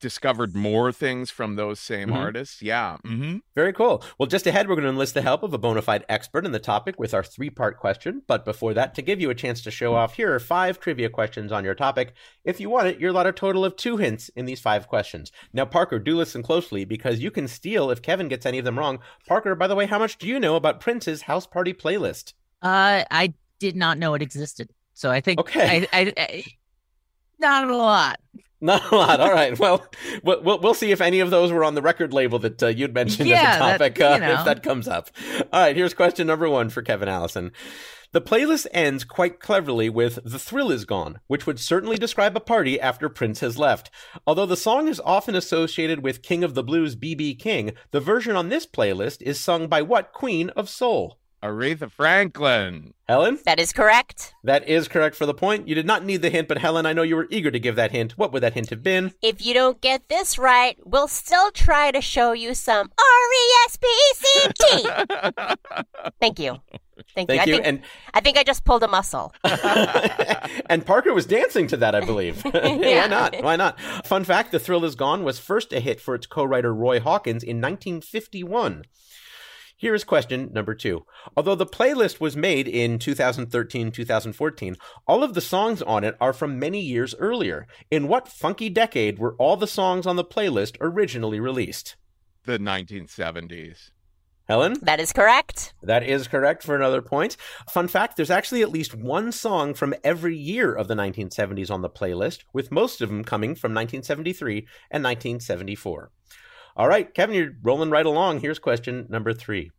[0.00, 2.16] discovered more things from those same Mhm.
[2.16, 2.62] artists.
[2.62, 2.98] Yeah.
[2.98, 4.02] hmm Very cool.
[4.18, 6.52] Well, just ahead, we're going to enlist the help of a bona fide expert in
[6.52, 8.22] the topic with our three part question.
[8.26, 11.08] But before that, to give you a chance to show off, here are five trivia
[11.08, 12.12] questions on your topic.
[12.44, 15.32] If you want it, you're allowed a total of two hints in these five questions.
[15.52, 18.78] Now, Parker, do listen closely because you can steal if Kevin gets any of them
[18.78, 18.98] wrong.
[19.26, 22.34] Parker, by the way, how much do you know about Prince's house party playlist?
[22.62, 25.86] Uh, I did not know it existed, so I think Okay.
[25.92, 26.44] I, I, I
[27.40, 28.20] not a lot.
[28.60, 29.20] Not a lot.
[29.20, 29.58] All right.
[29.58, 29.86] Well,
[30.22, 32.92] we'll we'll, see if any of those were on the record label that uh, you'd
[32.92, 35.08] mentioned Yeah, as a that- topic you uh, if that comes up.
[35.52, 35.74] All right.
[35.74, 37.52] Here's question number one for Kevin Allison.
[38.12, 42.40] The playlist ends quite cleverly with "The Thrill Is Gone," which would certainly describe a
[42.40, 43.88] party after Prince has left.
[44.26, 47.36] Although the song is often associated with King of the Blues B.B.
[47.36, 51.19] King, the version on this playlist is sung by what Queen of Soul?
[51.42, 52.92] Aretha Franklin.
[53.08, 53.38] Helen?
[53.44, 54.34] That is correct.
[54.44, 55.66] That is correct for the point.
[55.66, 57.76] You did not need the hint, but Helen, I know you were eager to give
[57.76, 58.18] that hint.
[58.18, 59.12] What would that hint have been?
[59.22, 63.52] If you don't get this right, we'll still try to show you some R E
[63.66, 64.88] S P C T.
[66.20, 66.58] Thank you.
[67.14, 67.36] Thank, you.
[67.36, 67.54] Thank I you.
[67.54, 69.32] think, And I think I just pulled a muscle.
[70.66, 72.42] and Parker was dancing to that, I believe.
[72.50, 73.42] Why not?
[73.42, 73.80] Why not?
[74.06, 77.00] Fun fact The Thrill Is Gone was first a hit for its co writer Roy
[77.00, 78.84] Hawkins in 1951.
[79.80, 81.06] Here is question number two.
[81.38, 84.76] Although the playlist was made in 2013 2014,
[85.08, 87.66] all of the songs on it are from many years earlier.
[87.90, 91.96] In what funky decade were all the songs on the playlist originally released?
[92.44, 93.88] The 1970s.
[94.46, 94.76] Helen?
[94.82, 95.72] That is correct.
[95.82, 97.38] That is correct for another point.
[97.66, 101.80] Fun fact there's actually at least one song from every year of the 1970s on
[101.80, 104.58] the playlist, with most of them coming from 1973
[104.90, 106.10] and 1974.
[106.76, 108.40] All right, Kevin, you're rolling right along.
[108.40, 109.70] Here's question number three.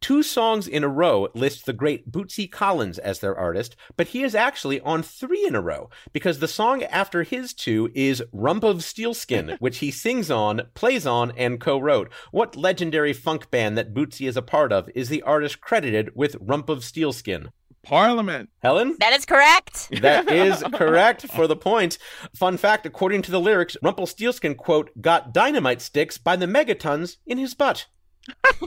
[0.00, 4.22] Two songs in a row list the great Bootsy Collins as their artist, but he
[4.22, 9.56] is actually on three in a row because the song after his two is Rumpofsteelskin,
[9.60, 12.12] which he sings on, plays on, and co wrote.
[12.30, 16.40] What legendary funk band that Bootsy is a part of is the artist credited with
[16.40, 17.48] Rumpofsteelskin?
[17.82, 18.50] Parliament.
[18.62, 18.96] Helen?
[19.00, 19.88] That is correct.
[20.00, 21.98] That is correct for the point.
[22.34, 27.38] Fun fact according to the lyrics, Rumpofsteelskin, quote, got dynamite sticks by the megatons in
[27.38, 27.86] his butt.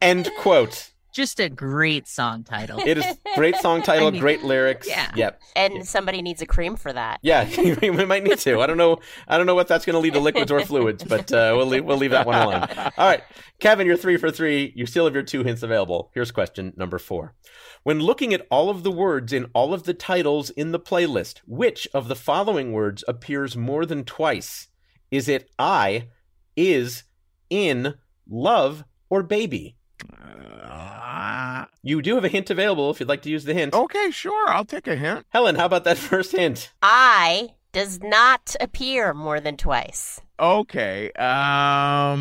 [0.00, 0.90] End quote.
[1.12, 2.80] Just a great song title.
[2.84, 4.88] It is great song title, I mean, great lyrics.
[4.88, 5.10] yeah.
[5.16, 5.40] Yep.
[5.56, 7.18] and somebody needs a cream for that.
[7.22, 7.48] Yeah,
[7.82, 8.60] we might need to.
[8.60, 8.98] I don't know.
[9.26, 11.66] I don't know what that's going to lead to liquids or fluids, but uh, we'll
[11.66, 12.68] leave, we'll leave that one alone.
[12.96, 13.22] All right,
[13.58, 14.72] Kevin, you're three for three.
[14.76, 16.10] You still have your two hints available.
[16.14, 17.34] Here's question number four.
[17.82, 21.40] When looking at all of the words in all of the titles in the playlist,
[21.46, 24.68] which of the following words appears more than twice?
[25.10, 26.08] Is it I,
[26.56, 27.04] is,
[27.48, 27.94] in,
[28.28, 29.76] love, or baby?
[30.20, 33.74] Uh, You do have a hint available if you'd like to use the hint.
[33.74, 34.48] okay, sure.
[34.48, 35.26] I'll take a hint.
[35.30, 36.72] Helen, how about that first hint?
[36.82, 40.20] I does not appear more than twice.
[40.38, 41.10] Okay.
[41.12, 42.18] Um,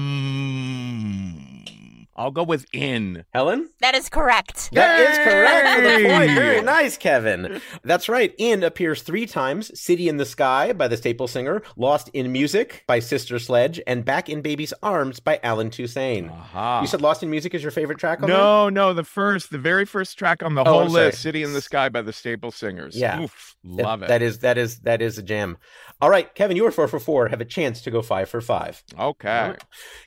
[2.19, 3.23] I'll go with in.
[3.33, 3.69] Helen?
[3.79, 4.69] That is correct.
[4.73, 6.31] That is correct for the point.
[6.35, 7.61] Very nice, Kevin.
[7.83, 8.35] That's right.
[8.37, 12.83] In appears three times City in the Sky by the Staple Singer, Lost in Music
[12.87, 16.29] by Sister Sledge, and Back in Baby's Arms by Allen Toussaint.
[16.29, 16.81] Aha.
[16.81, 18.35] You said Lost in Music is your favorite track on that?
[18.35, 21.53] No, no, the first, the very first track on the Oh, whole list, "City in
[21.53, 22.97] the Sky" by the Staple Singers.
[22.97, 23.21] Yeah.
[23.21, 24.09] Oof, love That- it.
[24.09, 25.57] That is that is that is a jam.
[26.01, 27.27] All right, Kevin, you were four for four.
[27.27, 28.83] Have a chance to go five for five.
[28.97, 29.55] okay.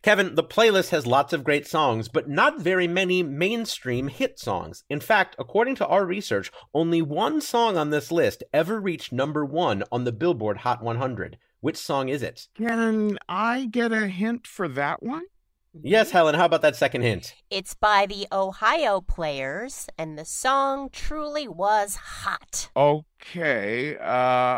[0.00, 4.84] Kevin, the playlist has lots of great songs, but not very many mainstream hit songs.
[4.88, 9.44] In fact, according to our research, only one song on this list ever reached number
[9.44, 11.36] one on the Billboard Hot 100.
[11.60, 12.48] Which song is it?
[12.56, 15.24] Can I get a hint for that one?
[15.74, 17.34] Yes, Helen, how about that second hint?
[17.50, 22.70] It's by the Ohio Players, and the song truly was hot.
[22.76, 23.96] Okay.
[23.96, 24.02] Uh,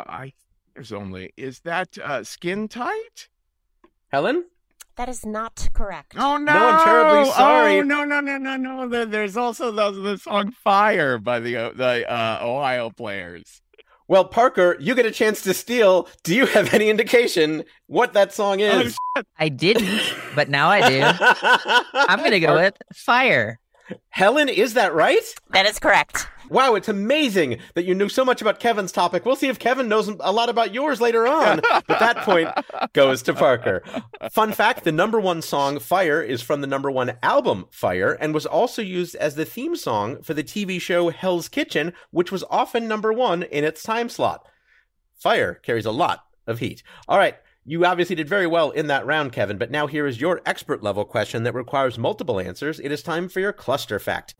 [0.06, 0.32] I
[0.74, 3.28] there's only is that uh, skin tight?
[4.08, 4.44] Helen?
[4.96, 6.14] That is not correct.
[6.16, 6.52] Oh no!
[6.52, 7.78] No, I'm terribly sorry.
[7.78, 8.88] Oh, no, no, no, no, no.
[8.88, 13.60] There, there's also the, the song "Fire" by the uh, the uh, Ohio Players.
[14.06, 16.08] Well, Parker, you get a chance to steal.
[16.22, 18.96] Do you have any indication what that song is?
[19.38, 20.00] I didn't,
[20.36, 21.00] but now I do.
[21.94, 23.58] I'm gonna go with fire.
[24.10, 25.24] Helen, is that right?
[25.50, 26.28] That is correct.
[26.48, 29.24] Wow, it's amazing that you knew so much about Kevin's topic.
[29.24, 31.60] We'll see if Kevin knows a lot about yours later on.
[31.86, 32.50] but that point
[32.92, 33.82] goes to Parker.
[34.30, 38.34] Fun fact the number one song, Fire, is from the number one album, Fire, and
[38.34, 42.44] was also used as the theme song for the TV show Hell's Kitchen, which was
[42.50, 44.46] often number one in its time slot.
[45.16, 46.82] Fire carries a lot of heat.
[47.08, 47.36] All right.
[47.66, 50.82] You obviously did very well in that round, Kevin, but now here is your expert
[50.82, 52.78] level question that requires multiple answers.
[52.78, 54.34] It is time for your cluster fact.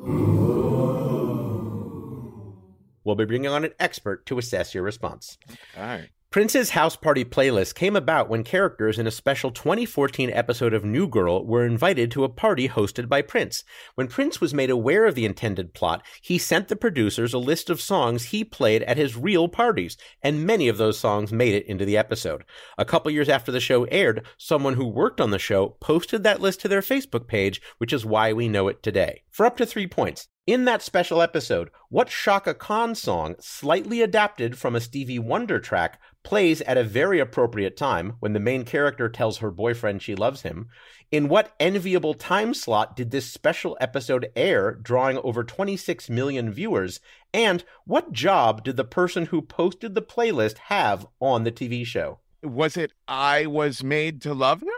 [3.05, 5.39] We'll be bringing on an expert to assess your response.
[5.77, 6.09] All right.
[6.35, 11.07] Prince's House Party playlist came about when characters in a special 2014 episode of New
[11.07, 13.63] Girl were invited to a party hosted by Prince.
[13.95, 17.71] When Prince was made aware of the intended plot, he sent the producers a list
[17.71, 21.67] of songs he played at his real parties, and many of those songs made it
[21.67, 22.43] into the episode.
[22.77, 26.41] A couple years after the show aired, someone who worked on the show posted that
[26.41, 29.23] list to their Facebook page, which is why we know it today.
[29.31, 34.59] For up to three points, in that special episode, what Chaka Khan song, slightly adapted
[34.59, 39.09] from a Stevie Wonder track, plays at a very appropriate time when the main character
[39.09, 40.69] tells her boyfriend she loves him?
[41.11, 47.01] In what enviable time slot did this special episode air, drawing over 26 million viewers?
[47.33, 52.21] And what job did the person who posted the playlist have on the TV show?
[52.43, 54.69] Was it "I Was Made to Love Him"?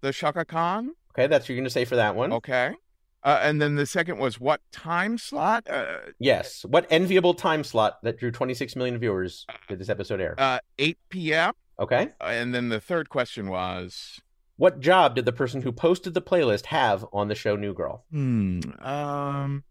[0.00, 0.92] The Chaka Khan.
[1.12, 2.32] Okay, that's what you're going to say for that one.
[2.32, 2.74] Okay.
[3.22, 5.68] Uh, and then the second was what time slot?
[5.68, 6.64] Uh, Yes.
[6.64, 10.34] What enviable time slot that drew 26 million viewers did this episode air?
[10.38, 11.52] uh, 8 p.m.
[11.78, 12.08] Okay.
[12.20, 14.20] And then the third question was
[14.56, 18.04] What job did the person who posted the playlist have on the show New Girl?
[18.10, 19.64] hmm, um,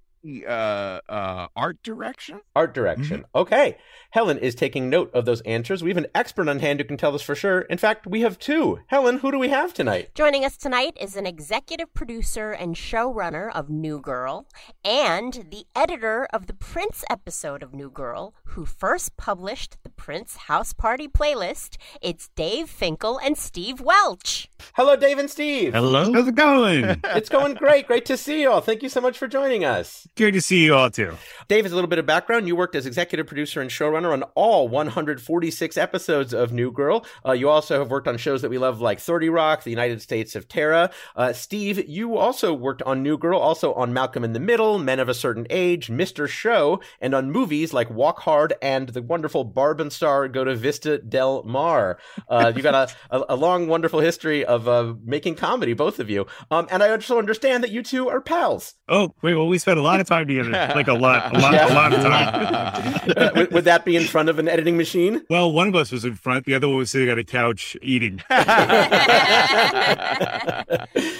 [0.48, 2.42] uh, uh, art direction.
[2.56, 3.26] Art direction.
[3.36, 3.78] Okay.
[4.12, 5.84] Helen is taking note of those answers.
[5.84, 7.62] We have an expert on hand who can tell us for sure.
[7.62, 8.80] In fact, we have two.
[8.88, 10.14] Helen, who do we have tonight?
[10.16, 14.48] Joining us tonight is an executive producer and showrunner of New Girl
[14.84, 20.36] and the editor of the Prince episode of New Girl, who first published the Prince
[20.36, 21.78] House Party playlist.
[22.02, 24.50] It's Dave Finkel and Steve Welch.
[24.74, 25.74] Hello, Dave and Steve.
[25.74, 26.12] Hello.
[26.12, 27.00] How's it going?
[27.04, 27.88] It's going great.
[27.88, 28.62] Great to see you all.
[28.62, 30.08] Thank you so much for joining us.
[30.20, 31.16] Good to see you all too.
[31.48, 32.46] Dave has a little bit of background.
[32.46, 37.06] You worked as executive producer and showrunner on all 146 episodes of New Girl.
[37.26, 40.02] Uh, you also have worked on shows that we love like 30 Rock, The United
[40.02, 40.92] States of Tara.
[41.16, 45.00] Uh, Steve, you also worked on New Girl, also on Malcolm in the Middle, Men
[45.00, 46.28] of a Certain Age, Mr.
[46.28, 50.54] Show, and on movies like Walk Hard and the wonderful Barb and Star Go to
[50.54, 51.98] Vista Del Mar.
[52.28, 56.10] Uh, you got a, a, a long, wonderful history of uh, making comedy, both of
[56.10, 56.28] you.
[56.52, 58.76] Um, and I also understand that you two are pals.
[58.90, 60.52] Oh, wait, well, we spent a lot of time together.
[60.80, 63.34] Like a lot, a lot, a lot of time.
[63.36, 65.26] Would, would that be in front of an editing machine?
[65.30, 67.76] Well, one of us was in front, the other one was sitting on a couch
[67.82, 68.18] eating.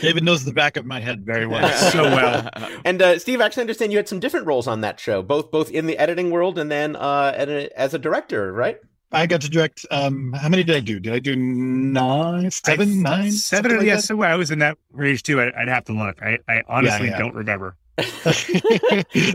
[0.02, 1.70] David knows the back of my head very well.
[1.92, 2.50] so well.
[2.86, 5.52] And uh, Steve, I actually understand you had some different roles on that show, both
[5.52, 8.80] both in the editing world and then uh, at a, as a director, right?
[9.12, 9.86] I got to direct.
[9.90, 11.00] Um, how many did I do?
[11.00, 14.04] Did I do nine, seven, nine, Seven, something like yeah, that?
[14.04, 15.42] so I was in that range too.
[15.42, 16.22] I, I'd have to look.
[16.22, 17.18] I, I honestly yeah.
[17.18, 17.76] don't remember.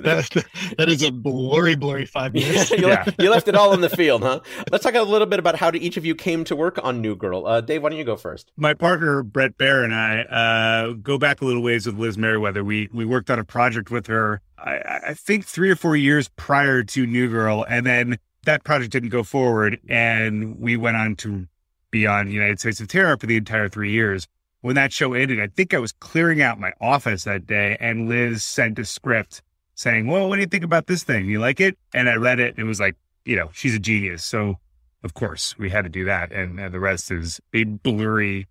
[0.03, 0.45] that,
[0.79, 2.71] that is a blurry, blurry five years.
[2.71, 4.41] you, left, you left it all in the field, huh?
[4.71, 7.17] Let's talk a little bit about how each of you came to work on New
[7.17, 7.47] Girl.
[7.47, 8.53] Uh, Dave, why don't you go first?
[8.57, 12.65] My partner Brett Baer and I uh, go back a little ways with Liz Meriwether.
[12.65, 14.41] We we worked on a project with her.
[14.59, 18.93] I, I think three or four years prior to New Girl, and then that project
[18.93, 21.47] didn't go forward, and we went on to
[21.91, 24.27] be on United States of Tara for the entire three years.
[24.65, 28.09] When that show ended, I think I was clearing out my office that day, and
[28.09, 29.43] Liz sent a script
[29.75, 31.27] saying, "Well, what do you think about this thing?
[31.27, 32.97] You like it?" And I read it, and it was like,
[33.27, 34.25] you know, she's a genius.
[34.25, 34.55] So,
[35.03, 38.47] of course, we had to do that, and, and the rest is a blurry,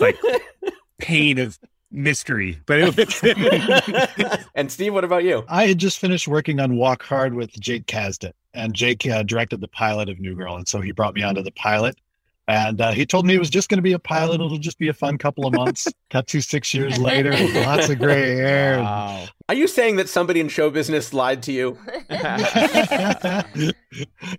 [0.00, 0.16] like
[0.98, 1.58] pain of
[1.90, 2.60] mystery.
[2.64, 5.44] But it and Steve, what about you?
[5.48, 9.60] I had just finished working on Walk Hard with Jake Kasdan, and Jake uh, directed
[9.60, 11.96] the pilot of New Girl, and so he brought me onto the pilot.
[12.48, 14.36] And uh, he told me it was just going to be a pilot.
[14.36, 15.88] It'll just be a fun couple of months.
[16.10, 17.32] Cut to six years later,
[17.64, 18.78] lots of gray hair.
[19.48, 21.78] Are you saying that somebody in show business lied to you?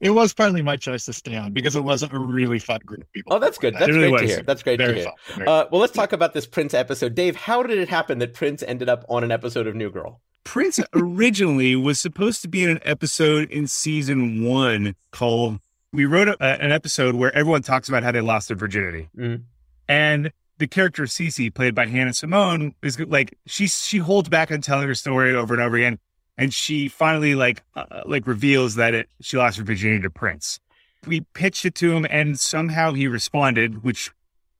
[0.01, 3.01] it was partly my choice to stay on because it wasn't a really fun group
[3.01, 3.34] of people.
[3.34, 3.74] Oh, that's good.
[3.74, 4.43] That's It really great to hear.
[4.43, 5.03] That's great to hear.
[5.03, 5.14] fun.
[5.36, 7.14] Very Uh, well, let's talk about this Prince episode.
[7.14, 10.22] Dave, how did it happen that Prince ended up on an episode of New Girl?
[10.45, 15.60] Prince originally was supposed to be in an episode in season one called.
[15.97, 19.09] We wrote a, an episode where everyone talks about how they lost their virginity.
[19.17, 19.45] Mhm.
[19.89, 24.61] And the character Cece, played by Hannah Simone, is like she she holds back on
[24.61, 25.97] telling her story over and over again,
[26.37, 30.59] and she finally like uh, like reveals that it she lost her virginity to Prince.
[31.07, 34.11] We pitched it to him, and somehow he responded, which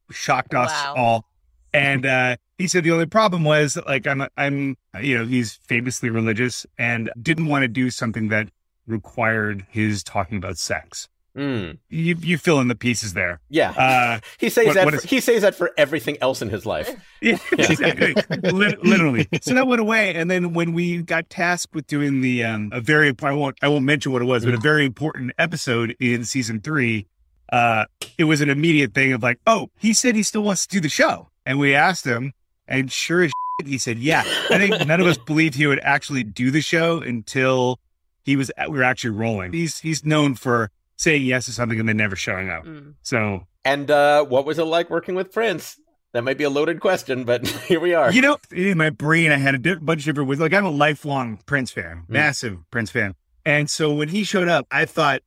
[0.10, 0.94] shocked us Wow.
[0.98, 1.26] all.
[1.72, 6.10] And uh, he said the only problem was like I'm I'm you know he's famously
[6.10, 8.50] religious and didn't want to do something that
[8.88, 11.08] required his talking about sex.
[11.38, 11.78] Mm.
[11.90, 13.40] You you fill in the pieces there.
[13.50, 13.70] Yeah.
[13.72, 16.50] Uh, he says what- that what for, is- he says that for everything else in
[16.50, 16.90] his life.
[17.22, 18.14] Yeah, exactly.
[18.52, 19.28] Literally.
[19.42, 22.80] So that went away, and then when we got tasked with doing the um, a
[22.80, 26.26] very I won't I won't mention what it was, but a very important episode in
[26.26, 27.08] season three,
[27.52, 27.86] uh,
[28.20, 30.80] it was an immediate thing of like, oh, he said he still wants to do
[30.80, 32.34] the show, and we asked him,
[32.68, 33.32] and sure as
[33.62, 34.24] shit, he said, yeah.
[34.52, 37.80] I think none of us believed he would actually do the show until
[38.24, 39.54] he was we were actually rolling.
[39.54, 42.66] He's he's known for saying yes to something and then never showing up.
[42.66, 42.96] Mm.
[43.02, 45.80] So And uh, what was it like working with Prince?
[46.14, 48.12] That might be a loaded question, but here we are.
[48.12, 50.40] You know, in my brain, I had a bunch of different ways.
[50.40, 52.10] Like, I'm a lifelong Prince fan, mm.
[52.10, 53.16] massive Prince fan.
[53.46, 55.22] And so when he showed up, I thought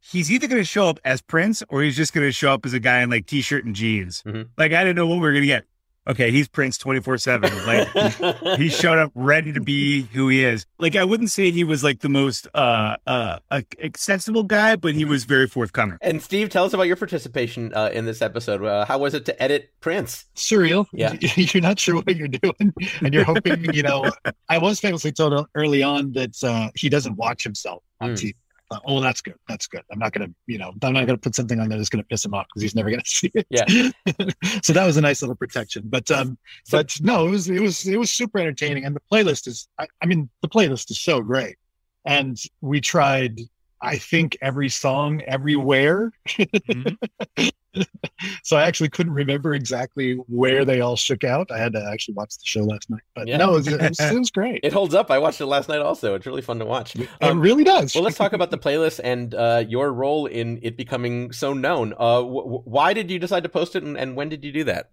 [0.00, 2.66] he's either going to show up as Prince or he's just going to show up
[2.66, 4.22] as a guy in like t shirt and jeans.
[4.26, 4.42] Mm-hmm.
[4.58, 5.64] Like, I didn't know what we were going to get.
[6.04, 7.64] Okay, he's Prince 24 7.
[7.64, 10.66] Like, he showed up ready to be who he is.
[10.78, 13.38] Like, I wouldn't say he was like the most uh, uh,
[13.80, 15.98] accessible guy, but he was very forthcoming.
[16.00, 18.64] And Steve, tell us about your participation uh, in this episode.
[18.64, 20.26] Uh, how was it to edit Prince?
[20.34, 20.86] surreal.
[20.92, 21.12] Yeah.
[21.36, 22.72] You're not sure what you're doing.
[23.00, 24.10] And you're hoping, you know,
[24.48, 28.14] I was famously told early on that uh, he doesn't watch himself on Mm.
[28.16, 28.34] TV.
[28.72, 29.34] I thought, Oh, that's good.
[29.48, 29.82] That's good.
[29.90, 31.88] I'm not going to, you know, I'm not going to put something on there that's
[31.88, 33.46] going to piss him off because he's never going to see it.
[33.50, 33.64] Yeah.
[34.62, 35.84] so that was a nice little protection.
[35.86, 36.38] But, um,
[36.70, 38.84] but no, it was, it was, it was super entertaining.
[38.84, 41.56] And the playlist is, I, I mean, the playlist is so great.
[42.04, 43.40] And we tried,
[43.80, 46.12] I think, every song everywhere.
[48.42, 51.50] so I actually couldn't remember exactly where they all shook out.
[51.50, 53.02] I had to actually watch the show last night.
[53.14, 53.38] But Yeah.
[53.38, 54.60] no, it was, it, was, it was great.
[54.64, 55.10] It holds up.
[55.10, 56.14] I watched it last night also.
[56.14, 56.94] It's really fun to watch.
[56.96, 57.94] It really does.
[57.94, 61.92] Well, let's talk about the playlist and uh, your role in it becoming so known.
[61.94, 64.52] Uh, w- w- why did you decide to post it and, and when did you
[64.52, 64.90] do that?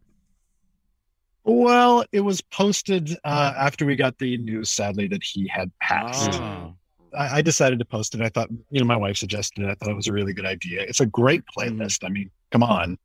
[1.44, 6.34] Well, it was posted uh, after we got the news, sadly, that he had passed.
[6.42, 6.76] Oh.
[7.18, 8.22] I, I decided to post it.
[8.22, 9.70] I thought, you know, my wife suggested it.
[9.70, 10.82] I thought it was a really good idea.
[10.82, 11.80] It's a great mm-hmm.
[11.82, 12.05] playlist.
[12.05, 12.97] I mean, come on.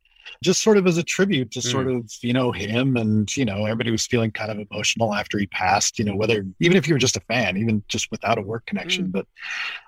[0.43, 1.99] Just sort of as a tribute to sort mm.
[1.99, 5.47] of, you know, him and, you know, everybody was feeling kind of emotional after he
[5.47, 8.41] passed, you know, whether, even if you were just a fan, even just without a
[8.43, 9.09] work connection.
[9.09, 9.13] Mm.
[9.13, 9.27] But,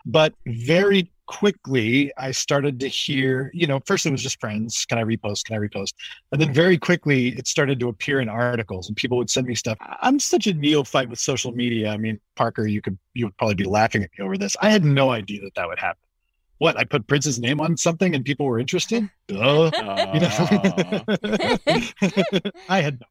[0.05, 4.85] but very quickly, I started to hear, you know, first it was just friends.
[4.85, 5.45] Can I repost?
[5.45, 5.95] Can I repost?
[6.33, 9.55] And then very quickly, it started to appear in articles and people would send me
[9.55, 9.79] stuff.
[9.81, 11.91] I'm such a neophyte with social media.
[11.91, 14.57] I mean, Parker, you could, you would probably be laughing at me over this.
[14.61, 16.03] I had no idea that that would happen.
[16.59, 16.79] What?
[16.79, 19.09] I put Prince's name on something and people were interested?
[19.29, 19.71] Duh.
[20.15, 21.03] You know?
[22.69, 23.07] I had no.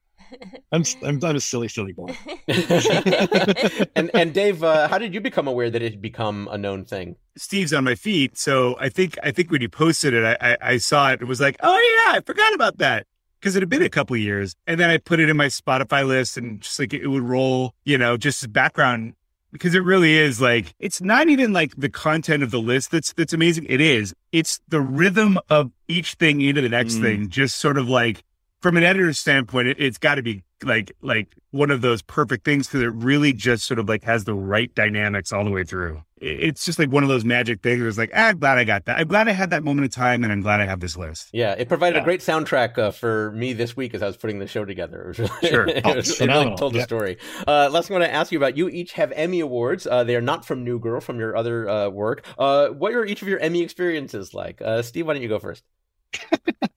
[0.72, 2.16] I'm, I'm, I'm a silly, silly boy.
[3.96, 6.86] and and Dave, uh, how did you become aware that it had become a known
[6.86, 7.16] thing?
[7.38, 10.58] Steve's on my feet, so I think I think when you posted it, I I,
[10.74, 11.22] I saw it.
[11.22, 13.06] It was like, oh yeah, I forgot about that
[13.40, 16.06] because it had been a couple years, and then I put it in my Spotify
[16.06, 19.14] list, and just like it would roll, you know, just as background
[19.52, 23.14] because it really is like it's not even like the content of the list that's
[23.14, 23.66] that's amazing.
[23.70, 24.14] It is.
[24.34, 27.02] It's the rhythm of each thing into the next Mm.
[27.02, 27.30] thing.
[27.30, 28.22] Just sort of like
[28.66, 32.44] from an editor's standpoint, it, it's got to be like like one of those perfect
[32.44, 35.64] things because it really just sort of like has the right dynamics all the way
[35.64, 36.02] through.
[36.18, 37.84] It- It's just like one of those magic things.
[37.84, 38.98] It's like ah, I'm glad I got that.
[38.98, 41.30] I'm glad I had that moment of time, and I'm glad I have this list.
[41.32, 44.40] Yeah, it provided a great soundtrack uh, for me this week as I was putting
[44.40, 45.04] the show together.
[45.04, 45.68] It was really, Sure.
[45.68, 46.58] it, Oh, was- it's it really phenomenal.
[46.58, 46.86] told the Yeah.
[46.86, 47.18] story.
[47.48, 49.86] Uh, last thing I want to ask you about, you each have Emmy Awards.
[49.86, 52.26] Uh, they are not from New Girl, from your other uh, work.
[52.40, 54.60] Uh, what are each of your Emmy experiences like?
[54.64, 55.64] Uh, Steve, why don't you go first?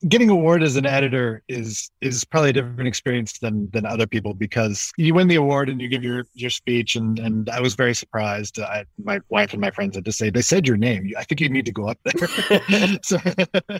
[0.07, 4.33] Getting award as an editor is is probably a different experience than than other people
[4.33, 7.75] because you win the award and you give your your speech and and I was
[7.75, 8.59] very surprised.
[8.59, 11.11] I, my wife and my friends had to say they said your name.
[11.17, 12.27] I think you need to go up there.
[13.03, 13.79] so, so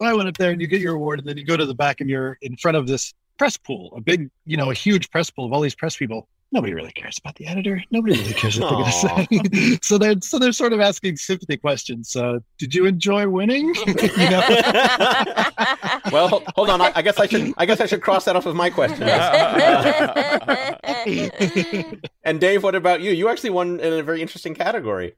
[0.00, 1.74] I went up there and you get your award and then you go to the
[1.74, 5.10] back and you're in front of this press pool, a big you know a huge
[5.10, 6.28] press pool of all these press people.
[6.50, 7.82] Nobody really cares about the editor.
[7.90, 8.90] Nobody really cares what they're going
[9.40, 9.78] to say.
[9.82, 12.08] so they're so they're sort of asking sympathy questions.
[12.10, 13.74] So, did you enjoy winning?
[13.86, 13.94] you
[14.30, 14.42] know?
[16.10, 16.80] well, hold on.
[16.80, 17.52] I, I guess I should.
[17.58, 19.02] I guess I should cross that off of my question.
[22.24, 23.10] and Dave, what about you?
[23.12, 25.16] You actually won in a very interesting category.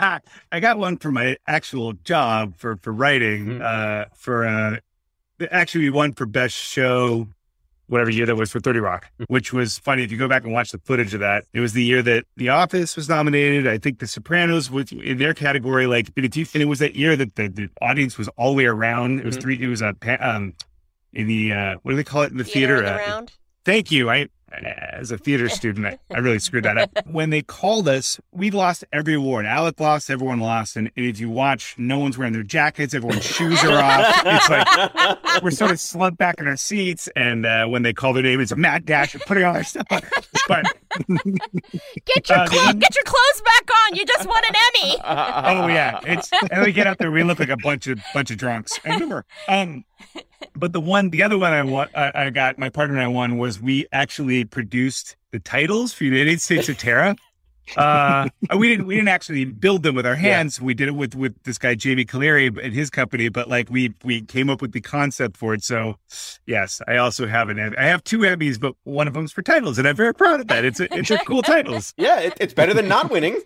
[0.00, 3.60] I got one for my actual job for for writing.
[3.60, 4.76] Uh, for uh,
[5.50, 7.28] actually we won for best show,
[7.88, 10.02] whatever year that was for Thirty Rock, which was funny.
[10.04, 12.24] If you go back and watch the footage of that, it was the year that
[12.36, 13.66] The Office was nominated.
[13.66, 15.86] I think The Sopranos was in their category.
[15.86, 19.18] Like, and it was that year that the, the audience was all the way around.
[19.20, 19.42] It was Mhm.
[19.42, 19.58] three.
[19.62, 20.54] It was a pa- um,
[21.12, 22.82] in the uh, what do they call it in the Theater theater?
[22.82, 23.32] the Uh, round.
[23.64, 24.08] Thank you.
[24.10, 26.90] I, as a theater student, I, really screwed that up.
[27.06, 29.46] When they called us, we lost every award.
[29.46, 30.76] Alec lost, everyone lost.
[30.76, 34.22] And, and if you watch, no one's wearing their jackets, everyone's shoes are off.
[34.24, 37.08] It's like we're sort of slumped back in our seats.
[37.14, 39.64] And uh, when they call their name, it's a mad dash of putting all our
[39.64, 40.00] stuff on.
[40.48, 40.64] But
[42.06, 43.96] Get your Uh, clo- get your clothes back on.
[43.96, 44.96] You just won an Emmy.
[45.04, 48.30] oh yeah, it's and we get out there, we look like a bunch of bunch
[48.30, 48.78] of drunks.
[48.84, 49.24] I remember.
[49.48, 49.84] Um,
[50.54, 53.08] but the one, the other one I won, I, I got my partner and I
[53.08, 57.16] won was we actually produced the titles for United States of Tara.
[57.76, 60.60] Uh, we didn't we didn't actually build them with our hands.
[60.60, 63.28] We did it with with this guy Jamie Caliri and his company.
[63.28, 65.62] But like we we came up with the concept for it.
[65.62, 65.96] So
[66.46, 69.78] yes, I also have an I have two Emmys, but one of them's for titles,
[69.78, 70.64] and I'm very proud of that.
[70.64, 71.92] It's a, it's a cool titles.
[71.96, 73.38] Yeah, it, it's better than not winning.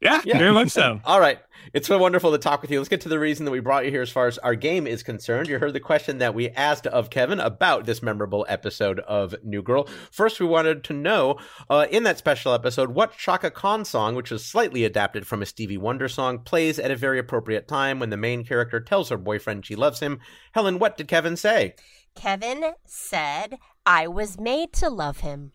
[0.00, 1.00] Yeah, very much so.
[1.04, 1.38] All right.
[1.72, 2.78] It's been wonderful to talk with you.
[2.78, 4.86] Let's get to the reason that we brought you here as far as our game
[4.86, 5.48] is concerned.
[5.48, 9.62] You heard the question that we asked of Kevin about this memorable episode of New
[9.62, 9.88] Girl.
[10.10, 11.38] First, we wanted to know
[11.68, 15.46] uh, in that special episode what Chaka Khan song, which is slightly adapted from a
[15.46, 19.16] Stevie Wonder song, plays at a very appropriate time when the main character tells her
[19.16, 20.18] boyfriend she loves him.
[20.52, 21.74] Helen, what did Kevin say?
[22.16, 25.52] Kevin said, "I was made to love him."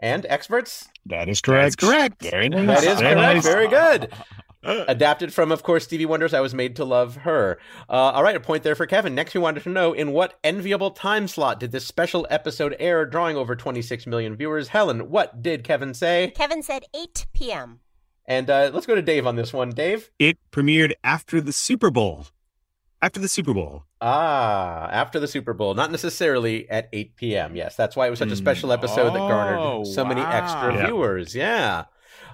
[0.00, 0.88] And experts?
[1.06, 1.80] That is correct.
[1.80, 2.22] That's correct.
[2.22, 2.66] Very nice.
[2.66, 3.34] That is Very correct.
[3.34, 3.44] nice.
[3.44, 4.12] Very good.
[4.64, 7.58] Adapted from, of course, Stevie Wonder's I Was Made to Love Her.
[7.88, 9.14] Uh, all right, a point there for Kevin.
[9.14, 13.04] Next, we wanted to know in what enviable time slot did this special episode air,
[13.06, 14.68] drawing over 26 million viewers?
[14.68, 16.32] Helen, what did Kevin say?
[16.34, 17.80] Kevin said 8 p.m.
[18.26, 19.70] And uh, let's go to Dave on this one.
[19.70, 20.10] Dave?
[20.18, 22.26] It premiered after the Super Bowl.
[23.02, 23.82] After the Super Bowl.
[24.00, 25.74] Ah, after the Super Bowl.
[25.74, 27.54] Not necessarily at 8 p.m.
[27.54, 30.74] Yes, that's why it was such a special episode that Oh, garnered so many extra.
[30.74, 30.86] Yeah.
[30.86, 31.34] viewers.
[31.34, 31.84] Yeah.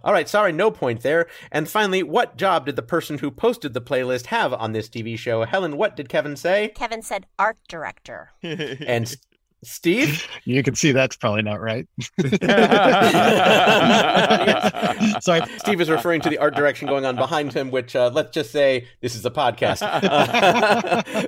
[0.02, 1.26] All right, sorry, no point there.
[1.50, 5.18] And finally, what job did the person who posted the playlist have on this TV
[5.18, 5.44] show?
[5.44, 6.72] Helen, what did Kevin say?
[6.74, 8.30] Kevin said art director.
[8.42, 9.14] And
[9.62, 10.26] Steve?
[10.44, 11.86] You can see that's probably not right.
[15.22, 18.30] Sorry, Steve is referring to the art direction going on behind him, which uh, let's
[18.30, 19.80] just say this is a podcast.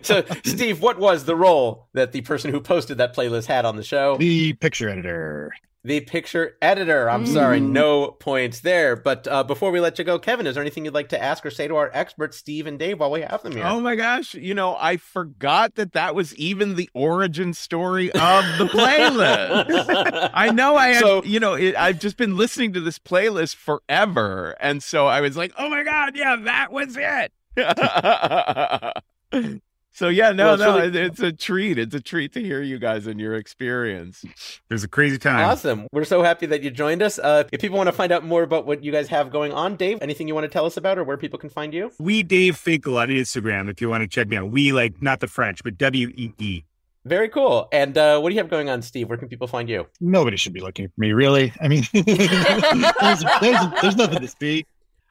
[0.04, 3.76] so, Steve, what was the role that the person who posted that playlist had on
[3.76, 4.16] the show?
[4.16, 5.52] The picture editor.
[5.84, 7.10] The picture editor.
[7.10, 8.94] I'm sorry, no points there.
[8.94, 11.44] But uh, before we let you go, Kevin, is there anything you'd like to ask
[11.44, 13.64] or say to our experts, Steve and Dave, while we have them here?
[13.66, 18.44] Oh my gosh, you know, I forgot that that was even the origin story of
[18.58, 20.30] the playlist.
[20.32, 23.56] I know I had, So- you know, it, I've just been listening to this playlist
[23.56, 24.54] forever.
[24.60, 27.32] And so I was like, oh my God, yeah, that was it.
[29.92, 31.78] so yeah, no, Well, it's no, really- it- it's a treat.
[31.78, 34.24] It's a treat to hear you guys and your experience.
[34.24, 35.48] It was a crazy time.
[35.48, 35.86] Awesome.
[35.92, 37.18] We're so happy that you joined us.
[37.18, 39.76] Uh, if people want to find out more about what you guys have going on,
[39.76, 41.90] Dave, anything you want to tell us about or where people can find you?
[41.98, 44.50] We Dave Finkel on Instagram if you want to check me out.
[44.50, 46.62] We like not the French, but W E E.
[47.04, 47.68] Very cool.
[47.72, 49.08] And uh, what do you have going on, Steve?
[49.08, 49.88] Where can people find you?
[50.00, 51.52] Nobody should be looking for me, really.
[51.60, 54.64] I mean, there's, there's, there's nothing to see.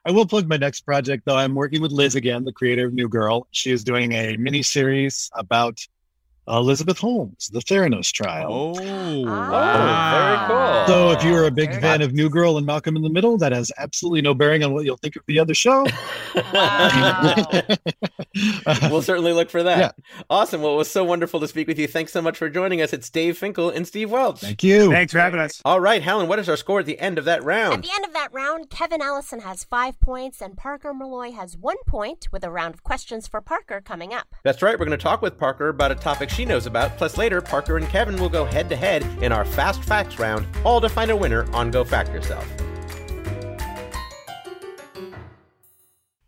[0.04, 1.36] I will plug my next project, though.
[1.36, 3.46] I'm working with Liz again, the creator of New Girl.
[3.52, 5.78] She is doing a mini series about
[6.48, 8.48] Elizabeth Holmes, the Theranos trial.
[8.52, 9.50] Oh, ah.
[9.50, 10.06] wow.
[10.08, 10.86] Oh, very cool.
[10.86, 13.10] So, if you are a big Very fan of New Girl and Malcolm in the
[13.10, 15.86] Middle, that has absolutely no bearing on what you'll think of the other show.
[16.52, 17.34] Wow.
[18.90, 19.78] we'll certainly look for that.
[19.78, 20.22] Yeah.
[20.30, 20.62] Awesome.
[20.62, 21.86] Well, it was so wonderful to speak with you.
[21.86, 22.94] Thanks so much for joining us.
[22.94, 24.40] It's Dave Finkel and Steve Welch.
[24.40, 24.90] Thank you.
[24.90, 25.60] Thanks for having us.
[25.64, 27.74] All right, Helen, what is our score at the end of that round?
[27.74, 31.56] At the end of that round, Kevin Allison has five points and Parker Molloy has
[31.56, 34.34] one point with a round of questions for Parker coming up.
[34.42, 34.78] That's right.
[34.78, 36.96] We're going to talk with Parker about a topic she knows about.
[36.96, 40.46] Plus, later, Parker and Kevin will go head to head in our Fast Facts round,
[40.64, 42.46] all to find a winner on Go Fact Yourself.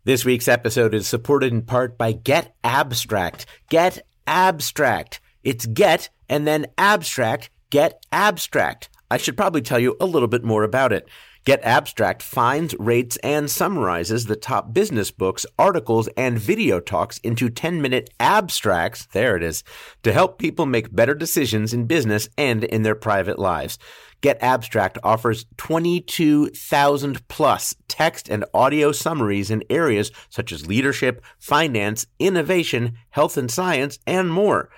[0.05, 3.47] This week's episode is supported in part by Get Abstract.
[3.69, 5.19] Get Abstract.
[5.43, 7.49] It's Get and then Abstract.
[7.71, 8.89] Get Abstract.
[9.09, 11.07] I should probably tell you a little bit more about it.
[11.45, 17.51] Get Abstract finds, rates, and summarizes the top business books, articles, and video talks into
[17.51, 19.63] 10 minute abstracts, there it is,
[20.01, 23.77] to help people make better decisions in business and in their private lives.
[24.21, 32.07] Get Abstract offers 22,000 plus text and audio summaries in areas such as leadership, finance,
[32.17, 34.71] innovation, health and science, and more.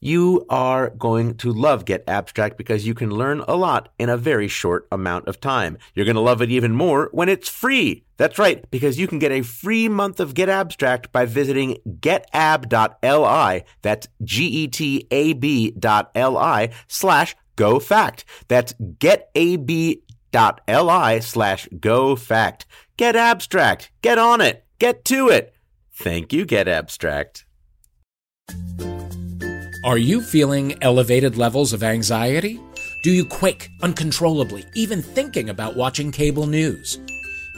[0.00, 4.16] You are going to love Get Abstract because you can learn a lot in a
[4.16, 5.78] very short amount of time.
[5.94, 8.04] You're going to love it even more when it's free.
[8.16, 13.62] That's right, because you can get a free month of Get Abstract by visiting getab.li.
[13.82, 18.24] That's G-E-T-A-B dot L-I slash go fact.
[18.48, 20.00] That's getab.li
[21.20, 22.66] slash go fact.
[22.96, 23.90] Get Abstract.
[24.02, 24.64] Get on it.
[24.78, 25.54] Get to it.
[25.92, 27.44] Thank you, Get Abstract.
[29.84, 32.60] Are you feeling elevated levels of anxiety?
[33.04, 36.98] Do you quake uncontrollably, even thinking about watching cable news?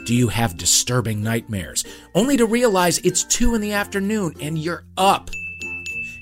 [0.04, 1.82] Do you have disturbing nightmares,
[2.14, 5.30] only to realize it's 2 in the afternoon and you're up?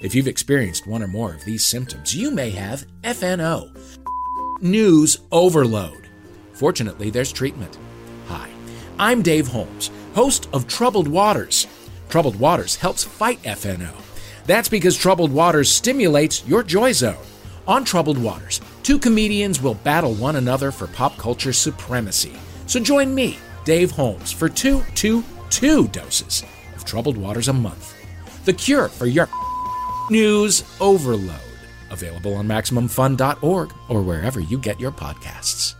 [0.00, 3.76] If you've experienced one or more of these symptoms, you may have FNO,
[4.62, 6.08] news overload.
[6.52, 7.76] Fortunately, there's treatment.
[8.28, 8.48] Hi,
[9.00, 11.66] I'm Dave Holmes, host of Troubled Waters.
[12.08, 14.07] Troubled Waters helps fight FNO.
[14.48, 17.22] That's because Troubled Waters stimulates your joy zone.
[17.66, 22.32] On Troubled Waters, two comedians will battle one another for pop culture supremacy.
[22.66, 23.36] So join me,
[23.66, 26.44] Dave Holmes, for two, two, two doses
[26.74, 27.94] of Troubled Waters a month.
[28.46, 29.28] The cure for your
[30.10, 31.36] news overload.
[31.90, 35.74] Available on MaximumFun.org or wherever you get your podcasts.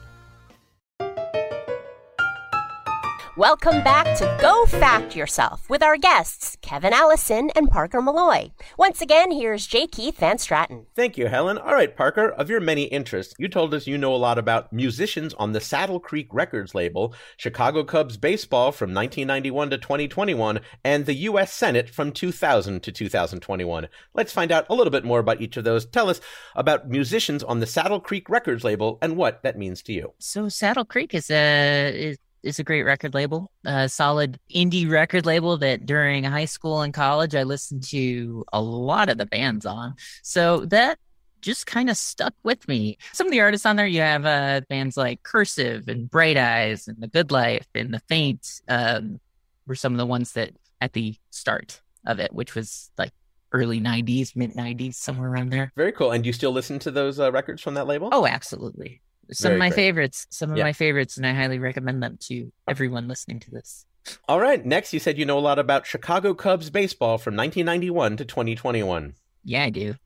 [3.38, 8.50] Welcome back to Go Fact Yourself with our guests, Kevin Allison and Parker Molloy.
[8.76, 9.86] Once again, here's J.
[9.86, 10.86] Keith Van Straaten.
[10.96, 11.56] Thank you, Helen.
[11.56, 14.72] All right, Parker, of your many interests, you told us you know a lot about
[14.72, 21.06] musicians on the Saddle Creek Records label, Chicago Cubs baseball from 1991 to 2021, and
[21.06, 21.52] the U.S.
[21.52, 23.86] Senate from 2000 to 2021.
[24.14, 25.86] Let's find out a little bit more about each of those.
[25.86, 26.20] Tell us
[26.56, 30.12] about musicians on the Saddle Creek Records label and what that means to you.
[30.18, 35.26] So Saddle Creek is a is, is a great record label, a solid indie record
[35.26, 39.66] label that during high school and college I listened to a lot of the bands
[39.66, 39.94] on.
[40.22, 40.98] So that
[41.40, 42.98] just kind of stuck with me.
[43.12, 46.88] Some of the artists on there, you have uh, bands like Cursive and Bright Eyes
[46.88, 49.20] and The Good Life and The Faint um,
[49.66, 53.12] were some of the ones that at the start of it, which was like
[53.52, 55.72] early 90s, mid 90s, somewhere around there.
[55.76, 56.10] Very cool.
[56.10, 58.08] And do you still listen to those uh, records from that label?
[58.12, 59.00] Oh, absolutely.
[59.30, 59.76] Some Very of my great.
[59.76, 60.64] favorites, some of Yeah.
[60.64, 63.84] my favorites, and I highly recommend them to everyone listening to this.
[64.28, 64.64] All right.
[64.64, 69.14] Next, you said you know a lot about Chicago Cubs baseball from 1991 to 2021.
[69.44, 69.94] Yeah, I do.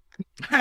[0.50, 0.58] Um,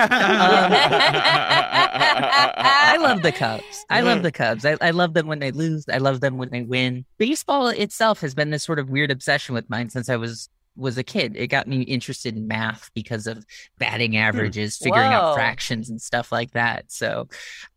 [2.92, 3.84] I love the Cubs.
[3.90, 4.22] I love mm-hmm.
[4.24, 4.64] the Cubs.
[4.64, 5.84] I, I love them when they lose.
[5.92, 7.04] I love them when they win.
[7.18, 10.96] Baseball itself has been this sort of weird obsession with mine since I was was
[10.98, 11.36] a kid.
[11.36, 13.44] It got me interested in math because of
[13.78, 15.16] batting averages, figuring Whoa.
[15.16, 16.90] out fractions and stuff like that.
[16.90, 17.28] So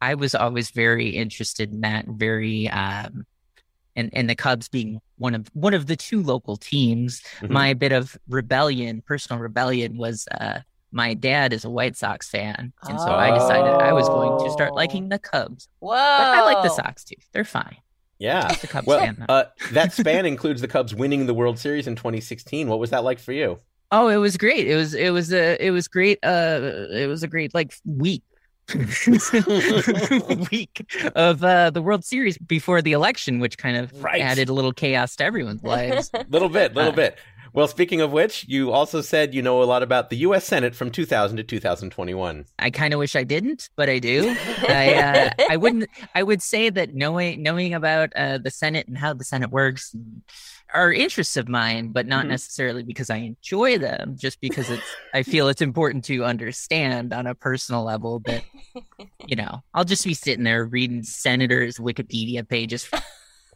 [0.01, 2.05] I was always very interested in that.
[2.07, 3.25] Very um
[3.97, 7.49] and and the Cubs being one of one of the two local teams, Mhm.
[7.49, 10.59] my bit of rebellion, personal rebellion was uh
[10.91, 14.51] my dad is a White Sox fan, and so I decided I was going to
[14.51, 15.67] start liking the Cubs.
[15.79, 15.89] Whoa.
[15.91, 17.15] But I like the Sox too.
[17.33, 17.75] They're fine.
[18.19, 18.47] Yeah.
[18.49, 21.85] Just a Cubs well, fan, uh, that span includes the Cubs winning the World Series
[21.87, 22.69] in 2016.
[22.69, 23.59] What was that like for you?
[23.91, 24.67] Oh, it was great.
[24.67, 26.19] It was it was a it was great.
[26.23, 26.59] Uh,
[26.91, 28.23] it was a great like week.
[30.51, 30.85] week
[31.15, 34.21] of uh, the World Series before the election, which kind of Right.
[34.21, 36.09] added a little chaos to everyone's lives.
[36.29, 37.17] little bit, little Uh, bit.
[37.55, 40.43] Well, speaking of which, you also said you know a lot about the U.S.
[40.45, 42.45] Senate from 2000 to 2021.
[42.59, 44.35] I kind of wish I didn't, but I do.
[44.67, 45.89] I uh, I wouldn't.
[46.13, 49.95] I would say that knowing knowing about uh, the Senate and how the Senate works
[50.73, 52.29] are interests of mine, but not Mhm.
[52.29, 54.17] necessarily because I enjoy them.
[54.17, 54.83] Just because it's
[55.13, 58.43] I feel it's important to understand on a personal level that
[59.27, 62.89] you know I'll just be sitting there reading senators' Wikipedia pages.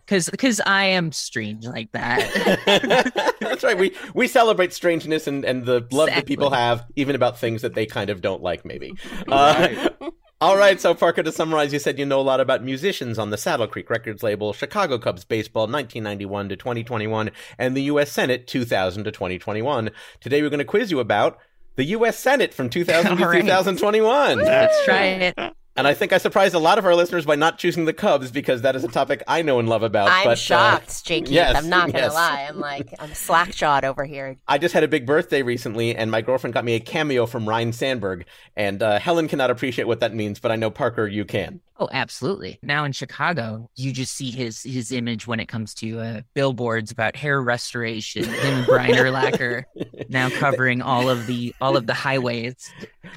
[0.10, 3.36] Because, because I am strange like that.
[3.40, 3.78] That's right.
[3.78, 7.76] We we celebrate strangeness and, and the love that people have, even about things that
[7.76, 8.94] they kind of don't like, maybe.
[9.28, 9.90] Uh,
[10.42, 10.82] all right.
[10.82, 13.68] So, Parker, to summarize, you said you know a lot about musicians on the Saddle
[13.68, 17.30] Creek Records label, Chicago Cubs baseball, 1991 to 2021,
[17.60, 18.12] and the U.S.
[18.12, 19.92] Senate, 2000 to 2021.
[20.20, 21.38] Today, we're going to quiz you about
[21.76, 22.18] the U.S.
[22.18, 23.42] Senate from 2000 to right.
[23.42, 24.40] 2021.
[24.40, 25.54] Let's try it.
[25.80, 28.32] And I think I surprised a lot of our listeners by not choosing the Cubs
[28.32, 30.10] because that is a topic I know and love about.
[30.10, 31.32] I'm but, uh, shocked, Jakey.
[31.32, 32.14] yes, I'm not gonna yes.
[32.14, 32.46] lie.
[32.50, 34.36] I'm like I'm slackjawed over here.
[34.46, 37.48] I just had a big birthday recently, and my girlfriend got me a cameo from
[37.48, 38.26] Ryne Sandberg.
[38.58, 41.62] And uh, Helen cannot appreciate what that means, but I know Parker, you can.
[41.80, 42.60] Oh, absolutely.
[42.62, 46.92] Now in Chicago, you just see his his image when it comes to uh, billboards
[46.92, 48.26] about hair restoration.
[48.26, 49.64] Him and Brian Urlacher
[50.10, 52.70] now covering all of the all of the highways.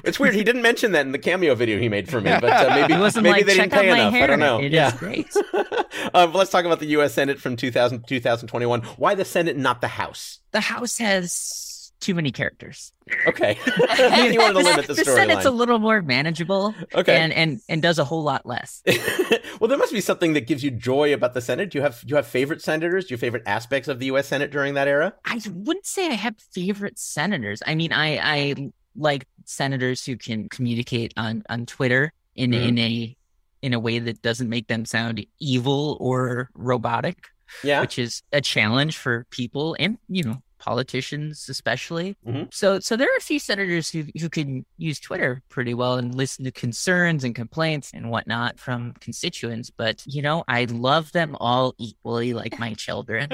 [0.05, 0.33] It's weird.
[0.33, 2.97] He didn't mention that in the cameo video he made for me, but uh, maybe
[2.97, 4.13] wasn't maybe like, they didn't "Check pay my enough.
[4.13, 4.59] I don't know.
[4.59, 5.27] It is yeah, great.
[5.53, 5.73] uh,
[6.13, 7.13] but let's talk about the U.S.
[7.13, 8.81] Senate from 2000 to 2021.
[8.97, 10.39] Why the Senate, not the House?
[10.51, 12.91] The House has too many characters.
[13.27, 13.57] Okay,
[14.31, 16.73] you wanted to limit the the Senate's a little more manageable.
[16.93, 17.15] Okay.
[17.15, 18.81] and and and does a whole lot less.
[19.59, 21.69] well, there must be something that gives you joy about the Senate.
[21.71, 23.05] Do you have do you have favorite senators?
[23.05, 24.27] Do you have favorite aspects of the U.S.
[24.27, 25.13] Senate during that era?
[25.25, 27.61] I wouldn't say I have favorite senators.
[27.65, 32.67] I mean, I I like senators who can communicate on on Twitter in Mhm.
[32.67, 33.17] in a
[33.61, 37.27] in a way that doesn't make them sound evil or robotic,
[37.63, 37.79] Yeah.
[37.79, 42.15] which is a challenge for people and you know politicians especially.
[42.25, 42.53] Mhm.
[42.53, 46.15] So so there are a few senators who who can use Twitter pretty well and
[46.15, 49.69] listen to concerns and complaints and whatnot from constituents.
[49.69, 53.27] But you know, I love them all equally like my children.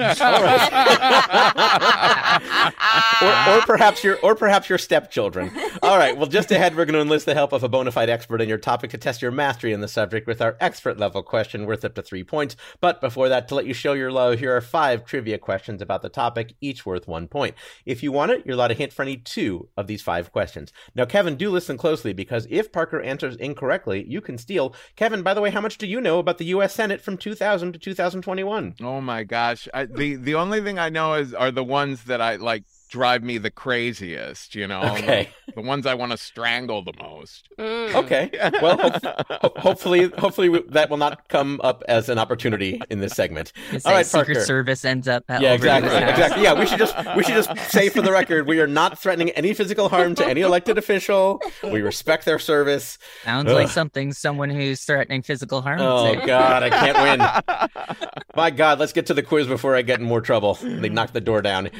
[3.22, 5.50] or, or perhaps your or perhaps your stepchildren.
[5.82, 6.16] All right.
[6.16, 8.48] Well, just ahead, we're going to enlist the help of a bona fide expert in
[8.48, 11.84] your topic to test your mastery in the subject with our expert level question worth
[11.84, 12.56] up to three points.
[12.80, 16.02] But before that, to let you show your love, here are five trivia questions about
[16.02, 17.54] the topic, each worth one point.
[17.84, 20.72] If you want it, you're allowed a hint for any two of these five questions.
[20.94, 24.74] Now, Kevin, do listen closely because if Parker answers incorrectly, you can steal.
[24.96, 26.74] Kevin, by the way, how much do you know about the U.S.
[26.74, 28.76] Senate from 2000 to 2021?
[28.82, 29.68] Oh my gosh.
[29.72, 33.22] I, the the only thing I know is are the ones that I like drive
[33.22, 34.80] me the craziest, you know.
[34.82, 35.30] Okay.
[35.46, 37.48] The, the ones I want to strangle the most.
[37.58, 38.30] Okay.
[38.60, 38.98] Well, ho-
[39.40, 43.52] ho- hopefully, hopefully we- that will not come up as an opportunity in this segment.
[43.72, 44.44] It's All Secret Parker.
[44.44, 45.24] Service ends up.
[45.28, 46.42] at- Yeah, exactly, his exactly.
[46.42, 49.30] Yeah, we should just we should just say for the record, we are not threatening
[49.30, 51.40] any physical harm to any elected official.
[51.62, 52.98] We respect their service.
[53.24, 55.78] Sounds like something someone who's threatening physical harm.
[55.78, 56.26] would Oh say.
[56.26, 58.26] God, I can't win.
[58.36, 60.54] My God, let's get to the quiz before I get in more trouble.
[60.62, 61.70] They knock the door down.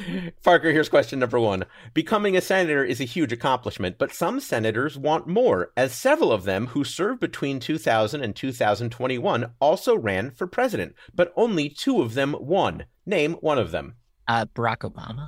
[0.43, 1.65] Parker, here's question number one.
[1.93, 6.43] Becoming a senator is a huge accomplishment, but some senators want more, as several of
[6.43, 12.13] them who served between 2000 and 2021 also ran for president, but only two of
[12.13, 12.85] them won.
[13.05, 13.95] Name one of them.
[14.27, 15.27] Uh, Barack Obama.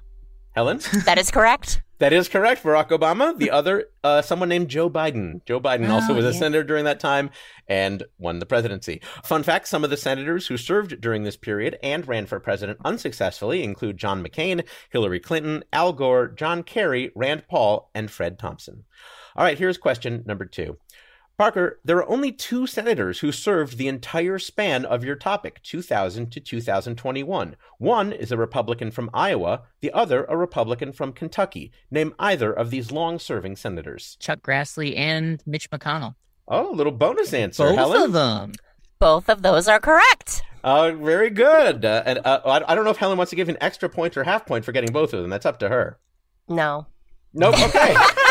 [0.53, 0.79] Helen?
[1.05, 1.81] That is correct.
[1.99, 3.37] That is correct, Barack Obama.
[3.37, 5.45] The other, uh, someone named Joe Biden.
[5.45, 7.29] Joe Biden also Oh, was a senator during that time
[7.65, 8.99] and won the presidency.
[9.23, 12.79] Fun fact some of the senators who served during this period and ran for president
[12.83, 18.83] unsuccessfully include John McCain, Hillary Clinton, Al Gore, John Kerry, Rand Paul, and Fred Thompson.
[19.37, 20.77] All right, here's question number two.
[21.37, 26.31] Parker, there are only two senators who served the entire span of your topic, 2000
[26.31, 27.55] to 2021.
[27.79, 31.71] One is a Republican from Iowa, the other a Republican from Kentucky.
[31.89, 34.15] Name either of these long serving senators.
[34.19, 36.15] Chuck Grassley and Mitch McConnell.
[36.47, 37.77] Oh, a little bonus answer, Helen.
[37.77, 38.03] Both Helen.
[38.03, 38.51] of them.
[38.99, 40.43] Both of those are correct.
[40.63, 41.83] Oh, very good.
[41.83, 44.15] Uh, and uh, I I don't know if Helen wants to give an extra point
[44.15, 45.29] or half point for getting both of them.
[45.29, 45.99] That's up to her.
[46.47, 46.85] No.
[47.33, 47.55] Nope.
[47.59, 47.95] Okay.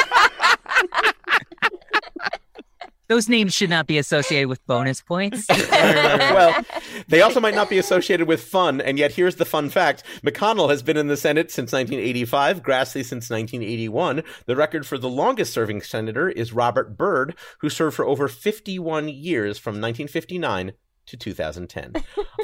[3.08, 5.46] Those names should not be associated with bonus points.
[5.70, 6.64] well,
[7.08, 10.02] they also might not be associated with fun, and yet here's the fun fact.
[10.24, 14.22] McConnell has been in the Senate since 1985, Grassley since 1981.
[14.46, 19.08] The record for the longest serving senator is Robert Byrd, who served for over 51
[19.08, 20.72] years from 1959
[21.06, 21.94] to 2010.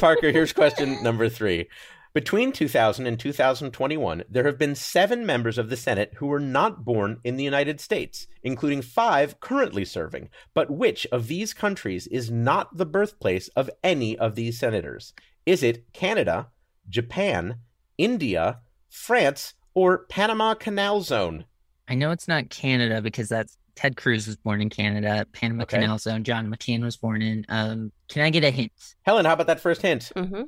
[0.00, 1.68] Parker, here's question number three.
[2.14, 6.84] Between 2000 and 2021, there have been seven members of the Senate who were not
[6.84, 10.30] born in the United States, including five currently serving.
[10.54, 15.12] But which of these countries is not the birthplace of any of these senators?
[15.46, 16.48] Is it Canada,
[16.88, 17.56] Japan,
[17.98, 21.44] India, France, or Panama Canal Zone?
[21.88, 25.78] I know it's not Canada because that's Ted Cruz was born in Canada, Panama Okay.
[25.78, 26.24] Canal Zone.
[26.24, 27.46] John McCain was born in.
[27.48, 28.72] Um, can I get a hint?
[29.02, 30.10] Helen, how about that first hint?
[30.16, 30.42] hmm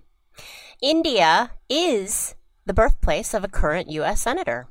[0.82, 4.22] India is the birthplace of a current U.S.
[4.22, 4.68] senator.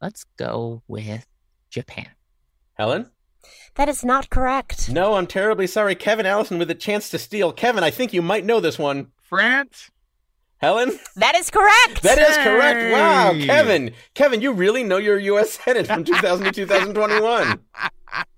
[0.00, 1.26] Let's go with
[1.68, 2.08] Japan.
[2.74, 3.10] Helen?
[3.74, 4.90] That is not correct.
[4.90, 5.94] No, I'm terribly sorry.
[5.94, 7.52] Kevin Allison with a chance to steal.
[7.52, 9.08] Kevin, I think you might know this one.
[9.20, 9.90] France?
[10.56, 10.98] Helen?
[11.16, 12.02] That is correct.
[12.02, 12.92] That is correct.
[12.92, 13.92] Wow, Kevin.
[14.14, 15.58] Kevin, you really know your U.S.
[15.64, 17.60] Senate from 2000 to 2021.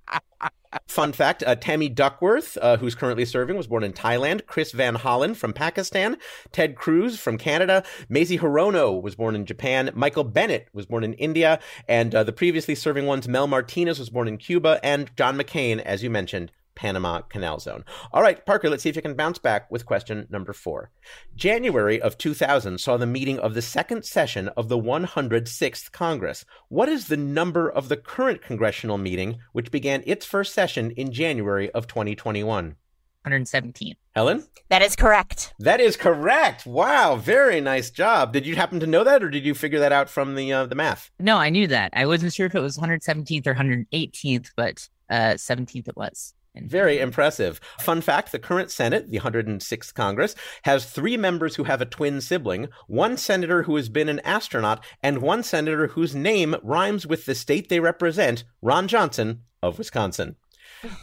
[0.87, 4.47] Fun fact uh, Tammy Duckworth, uh, who's currently serving, was born in Thailand.
[4.47, 6.17] Chris Van Hollen from Pakistan.
[6.51, 7.85] Ted Cruz from Canada.
[8.09, 9.91] Mazie Hirono was born in Japan.
[9.95, 11.61] Michael Bennet was born in India.
[11.89, 14.81] And uh, the previously serving ones, Mel Martinez was born in Cuba.
[14.83, 17.85] And John McCain, as you mentioned, Panama Canal Zone.
[18.13, 20.91] All right, Parker, let's see if you can bounce back with question number four.
[21.35, 26.45] January of 2000 saw the meeting of the second session of the 106th Congress.
[26.69, 31.13] What is the number of the current congressional meeting, which began its first session in
[31.13, 32.77] January of 2021?
[33.25, 33.95] 117.
[34.15, 34.45] Helen?
[34.69, 35.55] That is correct.
[35.61, 36.67] That is correct.
[36.67, 38.33] Wow, very nice job.
[38.33, 40.67] Did you happen to know that, or did you figure that out from the uh,
[40.67, 41.11] the math?
[41.21, 41.93] No, I knew that.
[41.95, 46.35] I wasn't sure if it was 117th or 118th, but uh, 17th it was.
[46.55, 47.61] And Very impressive.
[47.81, 50.35] Fun fact the current Senate, the 106th Congress,
[50.65, 54.85] has three members who have a twin sibling, one senator who has been an astronaut,
[55.03, 60.37] and one senator whose name rhymes with the state they represent, Ron Johnson of Wisconsin.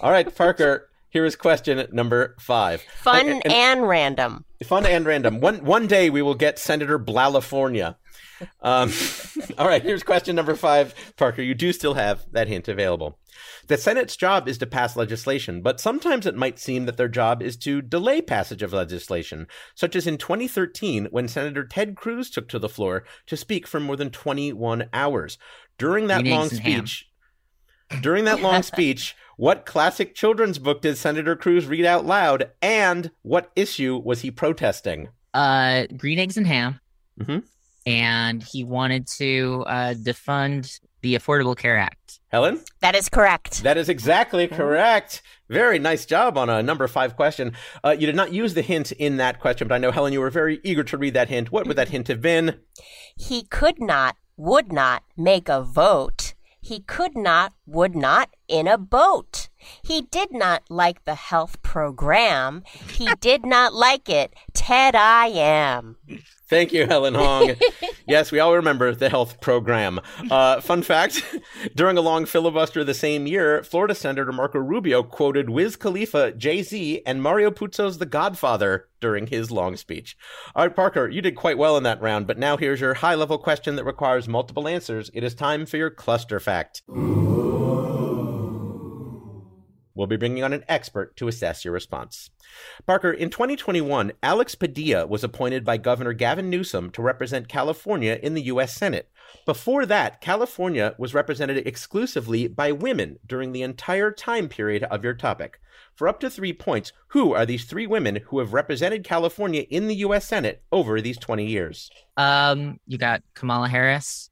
[0.02, 2.82] All right, Parker, here is question number five.
[2.82, 4.46] Fun And- and, and- random.
[4.64, 5.40] Fun and random.
[5.40, 7.96] One one day we will get Senator Blalifornia.
[8.62, 8.92] Um,
[9.58, 10.94] all right, here's question number five.
[11.18, 13.20] Parker, you do still have that hint available.
[13.68, 17.42] The Senate's job is to pass legislation, but sometimes it might seem that their job
[17.42, 22.50] is to delay passage of legislation, such as in 2013 when Senator Ted Cruz took
[22.50, 25.38] to the floor to speak for more than 21 hours.
[25.78, 26.86] During that long ham.
[26.86, 27.10] speech,
[28.02, 33.12] during that long speech, what classic children's book did Senator Cruz read out loud, and
[33.22, 35.10] what issue was he protesting?
[35.34, 36.80] Uh, green eggs and ham,
[37.20, 37.44] Mhm.
[37.90, 42.20] And he wanted to uh, defund the Affordable Care Act.
[42.28, 42.64] Helen?
[42.82, 43.64] That is correct.
[43.64, 45.24] That is exactly correct.
[45.50, 47.54] Very nice job on a number five question.
[47.84, 50.20] Uh, you did not use the hint in that question, but I know, Helen, you
[50.20, 51.52] were very eager to read that hint.
[51.52, 52.60] What would that hint have been?
[53.16, 56.36] He could not, would not make a vote.
[56.62, 59.50] He could not, would not in a boat.
[59.82, 62.64] He did not like the health program.
[62.92, 64.36] He did not like it.
[64.54, 65.96] Ted I am.
[66.50, 67.56] Thank you, Helen Hong.
[68.08, 70.02] yes, we all remember the health program.
[70.32, 71.24] Uh, fun fact
[71.76, 76.64] during a long filibuster the same year, Florida Senator Marco Rubio quoted Wiz Khalifa, Jay
[76.64, 80.18] Z, and Mario Puzo's The Godfather during his long speech.
[80.56, 83.16] All right, Parker, you did quite well in that round, but now here's your high
[83.16, 85.12] level question that requires multiple answers.
[85.14, 86.82] It is time for your cluster fact.
[90.00, 92.30] We'll be bringing on an expert to assess your response.
[92.88, 98.34] Parker, in 2021, Alex Padilla was appointed by Governor Gavin Newsom to represent California in
[98.34, 98.74] the U.S.
[98.74, 99.12] Senate.
[99.46, 105.16] Before that, California was represented exclusively by women during the entire time period of your
[105.16, 105.60] topic.
[105.96, 109.88] For up to three points, who are these three women who have represented California in
[109.90, 110.26] the U.S.
[110.26, 111.92] Senate over these 20 years?
[112.16, 114.30] Um, you got Kamala Harris,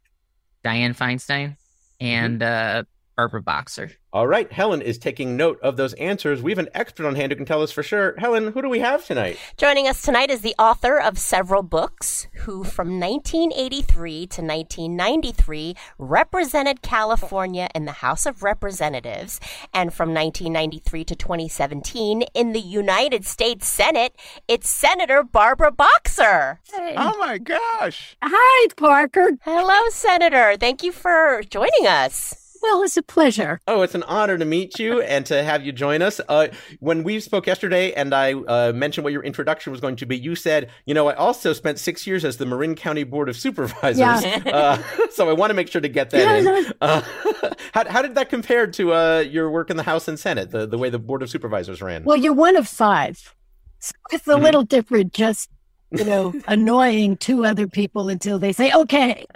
[0.63, 1.57] Dianne Feinstein,
[1.99, 2.83] and uh,
[3.17, 3.93] Barbara Boxer.
[4.13, 6.43] All right, Helen is taking note of those answers.
[6.43, 8.13] We have an expert on hand who can tell us for sure.
[8.19, 9.39] Helen, who do we have tonight?
[9.57, 16.83] Joining us tonight is the author of several books who, from 1983 to 1993, represented
[16.83, 19.39] California in the House of Representatives,
[19.73, 24.15] and from 1993 to 2017 in the United States Senate,
[24.47, 26.59] it's Senator Barbara Boxer.
[26.75, 28.15] Oh my gosh.
[28.21, 29.31] Hi, Parker.
[29.41, 30.55] Hello, Senator.
[30.55, 32.46] Thank you for joining us.
[32.67, 33.61] Well, it's a pleasure.
[33.65, 36.19] Oh, it's an honor to meet you and to have you join us.
[36.27, 36.49] Uh,
[36.81, 40.17] when we spoke yesterday and I uh, mentioned what your introduction was going to be,
[40.17, 43.37] you said, you know, I also spent six years as the Marin County Board of
[43.37, 43.99] Supervisors.
[43.99, 44.41] Yeah.
[44.57, 46.73] Uh, so I want to make sure to get that in.
[46.81, 47.01] Uh,
[47.73, 50.67] how, how did that compare to uh, your work in the House and Senate, the,
[50.67, 52.03] the way the Board of Supervisors ran?
[52.03, 53.33] Well, you're one of five.
[53.79, 54.43] So it's a Mm-hmm.
[54.43, 55.49] little different, just,
[55.91, 59.25] you know, annoying two other people until they say, okay.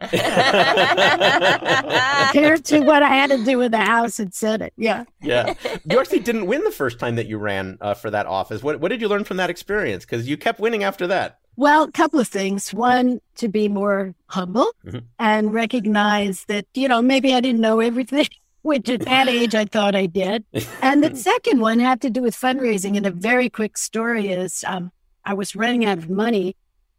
[2.32, 4.74] Compared to what I had to do in the House and Senate.
[4.78, 5.06] Yeah.
[5.22, 5.54] yeah.
[5.86, 8.62] You actually didn't win the first time that you ran uh, for that office.
[8.64, 10.06] What, what did you learn from that experience?
[10.06, 11.40] Because you kept winning after that.
[11.58, 12.74] Well, a couple of things.
[12.74, 15.04] One, to be more humble Mhm.
[15.20, 18.28] and recognize that, you know, maybe I didn't know everything,
[18.62, 20.46] which at that age I thought I did.
[20.82, 22.96] And the second one had to do with fundraising.
[22.98, 24.92] And a very quick story is um,
[25.26, 26.56] I was running out of money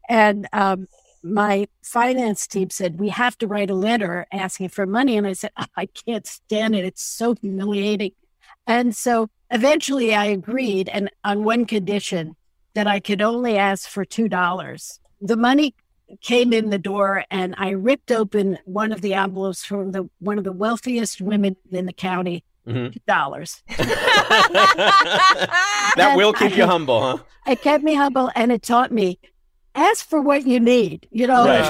[0.09, 0.89] and um,
[1.23, 5.17] my finance team said, We have to write a letter asking for money.
[5.17, 6.85] And I said, I can't stand it.
[6.85, 8.13] It's so humiliating.
[8.67, 12.37] And so eventually I agreed, and on one condition
[12.75, 14.99] that I could only ask for $2.
[15.21, 15.75] The money
[16.21, 20.39] came in the door, and I ripped open one of the envelopes from the one
[20.39, 22.45] of the wealthiest women in the county.
[22.67, 22.97] Mhm.
[23.07, 23.63] Dollars.
[25.97, 27.19] That will keep you humble, huh?
[27.47, 29.19] It kept me humble, and it taught me
[29.75, 31.09] ask for what you need.
[31.11, 31.63] You know, Right.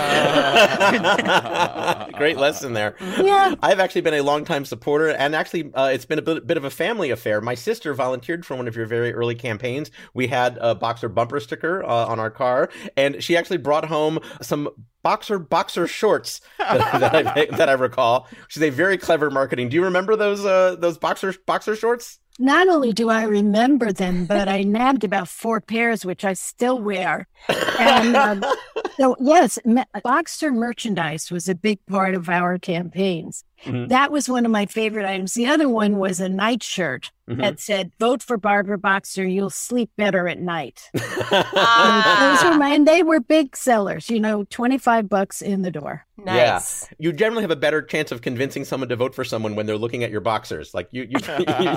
[2.17, 2.95] Great lesson there.
[3.01, 3.55] Yeah.
[3.63, 6.65] I've actually been a longtime supporter, and actually, uh, it's been a bit, bit of
[6.65, 7.41] a family affair.
[7.41, 9.91] My sister volunteered for one of your very early campaigns.
[10.15, 14.19] We had a boxer bumper sticker uh, on our car, and she actually brought home
[14.41, 14.69] some
[15.03, 18.29] boxer boxer shorts that, that, I, that I recall.
[18.45, 19.69] Which is a very clever marketing.
[19.69, 22.19] Do you remember those uh, those boxer boxer shorts?
[22.43, 26.81] Not only do I remember them, but I nabbed about four pairs, which I still
[26.81, 27.29] wear.
[27.79, 28.45] And um,
[28.97, 29.61] so, yes,
[30.03, 33.45] Boxer merchandise was a big part of our campaigns.
[33.65, 33.89] Mhm.
[33.89, 35.35] That was one of my favorite items.
[35.35, 37.41] The other one was a nightshirt Mhm.
[37.41, 40.91] that said, Vote for Barbara Boxer, you'll sleep better at night.
[41.55, 42.39] Ah.
[42.43, 46.05] Those were my, and they were big sellers, you know, 25 bucks in the door.
[46.19, 46.83] Nice.
[46.91, 46.97] Yeah.
[46.99, 49.77] You generally have a better chance of convincing someone to vote for someone when they're
[49.79, 50.75] looking at your boxers.
[50.75, 51.19] Like you, you,
[51.61, 51.77] you,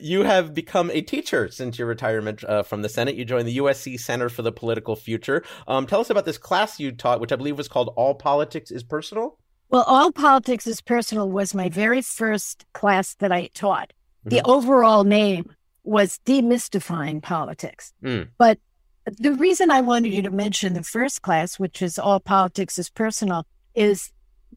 [0.00, 3.16] you have become a teacher since your retirement uh, from the Senate.
[3.16, 5.42] You joined the USC Center for the Political Future.
[5.66, 8.70] Um, tell us about this class you taught, which I believe was called "All Politics
[8.70, 9.36] is Personal."
[9.70, 13.92] Well, All Politics is Personal was my very first class that I taught.
[14.24, 14.48] The Mhm.
[14.48, 15.54] overall name
[15.84, 17.92] was Demystifying Politics.
[18.02, 18.28] Mm.
[18.36, 18.58] But
[19.06, 22.90] the reason I wanted you to mention the first class, which is all politics is
[22.90, 24.10] personal, is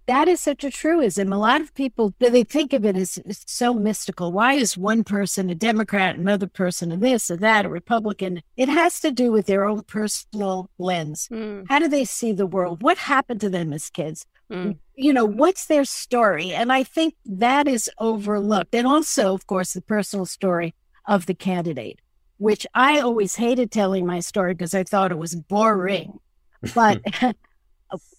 [0.07, 1.31] that is such a truism.
[1.31, 4.31] A lot of people they think of it as so mystical.
[4.31, 8.41] Why is one person a Democrat, another person a this or that, a Republican?
[8.57, 11.27] It has to do with their own personal lens.
[11.31, 11.65] Mm.
[11.69, 12.81] How do they see the world?
[12.81, 14.25] What happened to them as kids?
[14.51, 14.77] Mm.
[14.95, 16.53] You know, what's their story?
[16.53, 18.75] And I think that is overlooked.
[18.75, 20.73] And also, of course, the personal story
[21.07, 21.99] of the candidate,
[22.37, 26.19] which I always hated telling my story because I thought it was boring.
[26.73, 27.01] But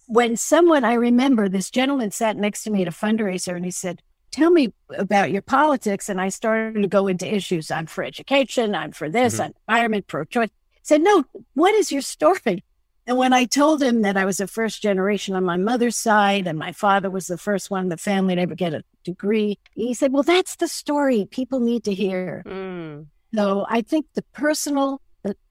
[0.06, 3.70] when someone, I remember this gentleman sat next to me at a fundraiser and he
[3.70, 6.08] said, Tell me about your politics.
[6.08, 7.70] And I started to go into issues.
[7.70, 9.44] I'm for education, I'm for this, Mhm.
[9.44, 10.50] I'm environment, pro choice.
[10.82, 11.24] Said, No,
[11.54, 12.64] what is your story?
[13.06, 16.46] And when I told him that I was a first generation on my mother's side
[16.46, 19.58] and my father was the first one in the family to ever get a degree,
[19.74, 22.42] he said, Well, that's the story people need to hear.
[22.46, 23.06] Mm.
[23.34, 25.00] So I think the personal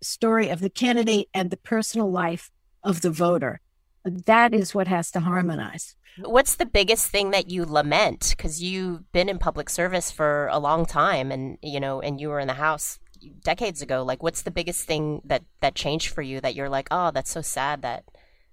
[0.01, 2.51] story of the candidate and the personal life
[2.83, 3.61] of the voter,
[4.03, 5.95] that is what has to harmonize.
[6.19, 8.35] What's the biggest thing that you lament?
[8.37, 12.29] Because you've been in public service for a long time, and you know, and you
[12.29, 12.99] were in the House
[13.43, 14.03] decades ago.
[14.03, 17.31] Like, what's the biggest thing that that changed for you that you're like, oh, that's
[17.31, 18.03] so sad that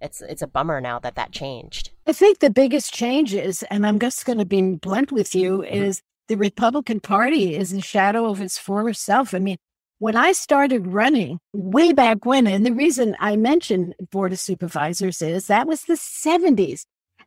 [0.00, 1.90] it's it's a bummer now that that changed.
[2.06, 5.58] I think the biggest change is, and I'm just going to be blunt with you,
[5.58, 5.74] mm-hmm.
[5.74, 9.34] is the Republican Party is a shadow of its former self.
[9.34, 9.58] I mean,
[10.00, 15.20] when I started running way back when, and the reason I mentioned Board of Supervisors
[15.22, 16.84] is that was the 70s.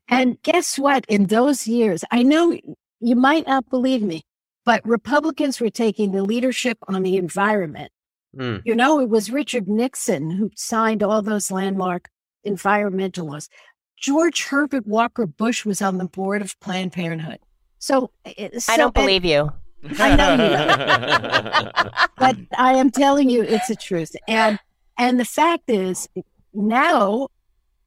[0.09, 1.05] And guess what?
[1.07, 2.57] In those years, I know
[2.99, 4.23] you might not believe me,
[4.65, 7.91] but Republicans were taking the leadership on the environment.
[8.35, 8.63] Mm.
[8.65, 12.09] You know, it was Richard Nixon who signed all those landmark
[12.43, 13.49] environmental laws.
[13.97, 17.37] George Herbert Walker Bush was on the board of Planned Parenthood.
[17.77, 19.51] So, it- I don't and- believe you.
[19.99, 21.71] I know you
[22.17, 24.15] but I am telling you, it's a truth.
[24.27, 24.59] And
[24.97, 26.07] and the fact is,
[26.53, 27.29] now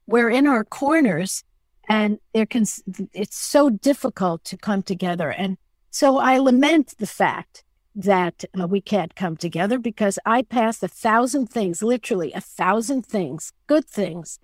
[0.07, 1.45] we're in our corners,
[1.89, 2.65] and there can
[3.13, 5.31] it's so difficult to come together.
[5.31, 5.57] And
[5.91, 10.89] so I lament the fact that uh, we can't come together because I passed a
[10.89, 14.39] thousand things, literally a thousand things, good things,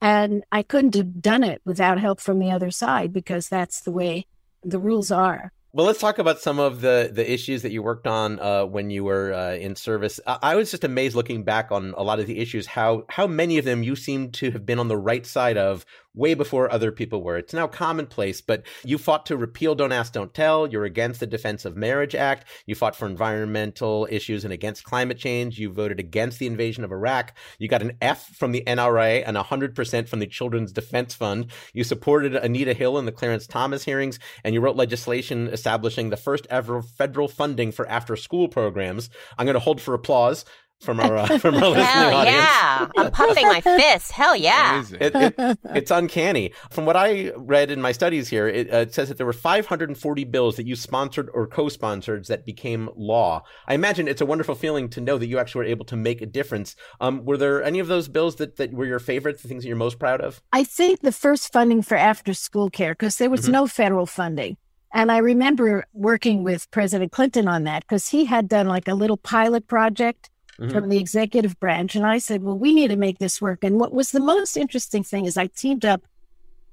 [0.00, 3.90] and I couldn't have done it without help from the other side because that's the
[3.90, 4.26] way
[4.62, 5.52] the rules are.
[5.78, 8.90] Well, let's talk about some of the, the issues that you worked on uh, when
[8.90, 10.18] you were uh, in service.
[10.26, 13.28] I, I was just amazed looking back on a lot of the issues, how how
[13.28, 15.86] many of them you seem to have been on the right side of
[16.18, 17.38] way before other people were.
[17.38, 20.66] It's now commonplace, but you fought to repeal Don't Ask, Don't Tell.
[20.66, 22.46] You're against the Defense of Marriage Act.
[22.66, 25.58] You fought for environmental issues and against climate change.
[25.58, 27.34] You voted against the invasion of Iraq.
[27.58, 31.46] You got an F from the NRA and 100% from the Children's Defense Fund.
[31.72, 36.16] You supported Anita Hill in the Clarence Thomas hearings, and you wrote legislation establishing the
[36.16, 39.08] first ever federal funding for after school programs.
[39.38, 40.44] I'm going to hold for applause
[40.80, 42.36] from our uh, from our listening Hell audience.
[42.36, 42.88] yeah!
[42.96, 44.12] I'm pumping my fist.
[44.12, 44.84] Hell yeah!
[45.00, 46.52] It, it, it's uncanny.
[46.70, 49.32] From what I read in my studies here, it, uh, it says that there were
[49.32, 53.42] 540 bills that you sponsored or co-sponsored that became law.
[53.66, 56.22] I imagine it's a wonderful feeling to know that you actually were able to make
[56.22, 56.76] a difference.
[57.00, 59.68] Um, were there any of those bills that, that were your favorite, the things that
[59.68, 60.40] you're most proud of?
[60.52, 63.52] I think the first funding for after school care, because there was Mhm.
[63.52, 64.56] no federal funding.
[64.94, 68.94] And I remember working with President Clinton on that because he had done like a
[68.94, 70.30] little pilot project
[70.60, 70.72] Mhm.
[70.72, 71.94] from the executive branch.
[71.94, 73.62] And I said, well, we need to make this work.
[73.62, 76.02] And what was the most interesting thing is I teamed up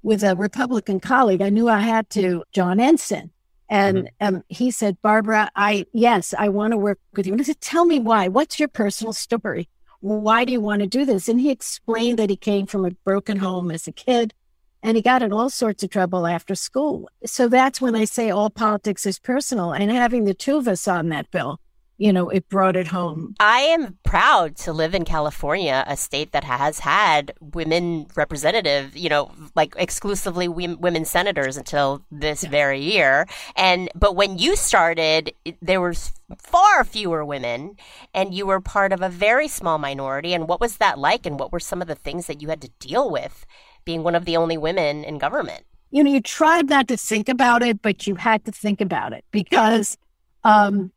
[0.01, 1.41] with a Republican colleague.
[1.41, 3.31] I knew I had to, John Ensign.
[3.67, 7.33] And um, he said, Barbara, I, yes, I want to work with you.
[7.33, 8.27] And I said, tell me why.
[8.27, 9.67] What's your personal story?
[10.01, 11.27] Why do you want to do this?
[11.27, 14.36] And he explained that he came from a broken home as a kid
[14.83, 17.09] and he got in all sorts of trouble after school.
[17.25, 19.73] So that's when I say all politics is personal.
[19.73, 21.59] And having the two of us on that bill,
[21.97, 23.35] you know, it brought it home.
[23.39, 29.07] I am proud to live in California, a state that has had women representative, you
[29.07, 33.27] know, like exclusively women senators until this very year.
[33.55, 37.77] And but when you started, there was far fewer women,
[38.13, 40.33] and you were part of a very small minority.
[40.33, 41.25] And what was that like?
[41.25, 43.45] And what were some of the things that you had to deal with,
[43.85, 45.63] being one of the only women in government?
[45.91, 49.13] You know, you tried not to think about it, but you had to think about
[49.13, 49.97] it because
[50.43, 50.91] um,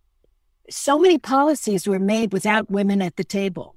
[0.70, 3.74] so many policies were made without women at the table.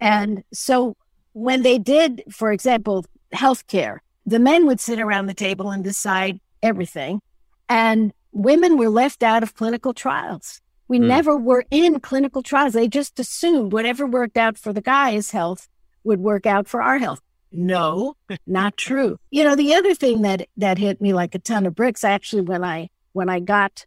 [0.00, 0.96] And so
[1.32, 3.04] when they did, for example,
[3.34, 7.20] healthcare, the men would sit around the table and decide everything.
[7.68, 10.60] And women were left out of clinical trials.
[10.88, 11.08] We Hmm.
[11.08, 12.74] never were in clinical trials.
[12.74, 15.68] They just assumed whatever worked out for the guy's health
[16.04, 17.20] would work out for our health.
[17.50, 18.16] No,
[18.46, 19.16] not true.
[19.30, 22.42] You know, the other thing that that hit me like a ton of bricks actually
[22.42, 23.86] when I when I got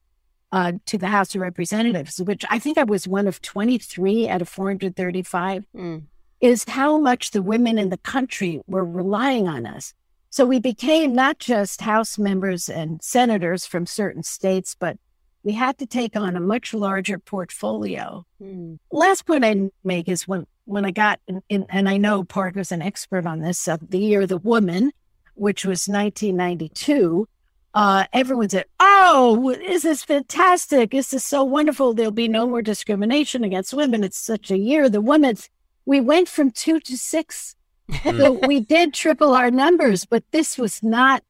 [0.52, 4.42] uh, to the House of Representatives, which I think I was one of 23 out
[4.42, 5.66] of 435.
[6.40, 9.94] is how much the women in the country were relying on us.
[10.30, 14.98] So we became not just House members and senators from certain states, but
[15.44, 18.26] we had to take on a much larger portfolio.
[18.38, 18.76] Hmm.
[18.92, 22.74] Last point I make is when when I got in, in, and I know Parker's
[22.74, 24.92] an expert on this, uh, the year of the woman,
[25.36, 27.26] which was 1992.
[27.74, 30.92] Uh, everyone said, "Oh, is this is fantastic!
[30.92, 31.94] This is so wonderful!
[31.94, 34.04] There'll be no more discrimination against women.
[34.04, 35.38] It's such a year the women."
[35.86, 37.56] We went from two to six,
[38.04, 41.24] so we did triple our numbers, but this was not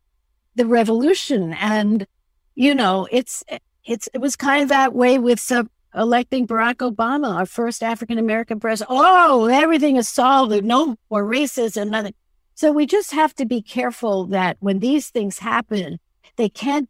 [0.55, 1.53] the revolution.
[1.53, 2.07] And
[2.55, 3.43] you know, it's
[3.85, 8.17] it's it was kind of that way with some electing Barack Obama, our first African
[8.17, 8.89] American president.
[8.99, 10.63] Oh, everything is solved.
[10.63, 12.13] No more racism, nothing.
[12.55, 15.99] So we just have to be careful that when these things happen,
[16.38, 16.89] they can't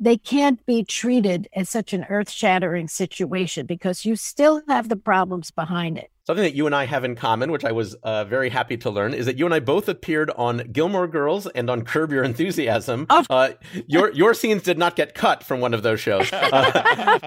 [0.00, 5.52] they can't be treated as such an earth-shattering situation because you still have the problems
[5.52, 6.10] behind it.
[6.26, 8.90] Something that you and I have in common, which I was uh, very happy to
[8.90, 12.24] learn, is that you and I both appeared on Gilmore Girls and on Curb Your
[12.24, 13.06] Enthusiasm.
[13.10, 13.50] Uh,
[13.86, 17.18] your your scenes did not get cut from one of those shows, uh,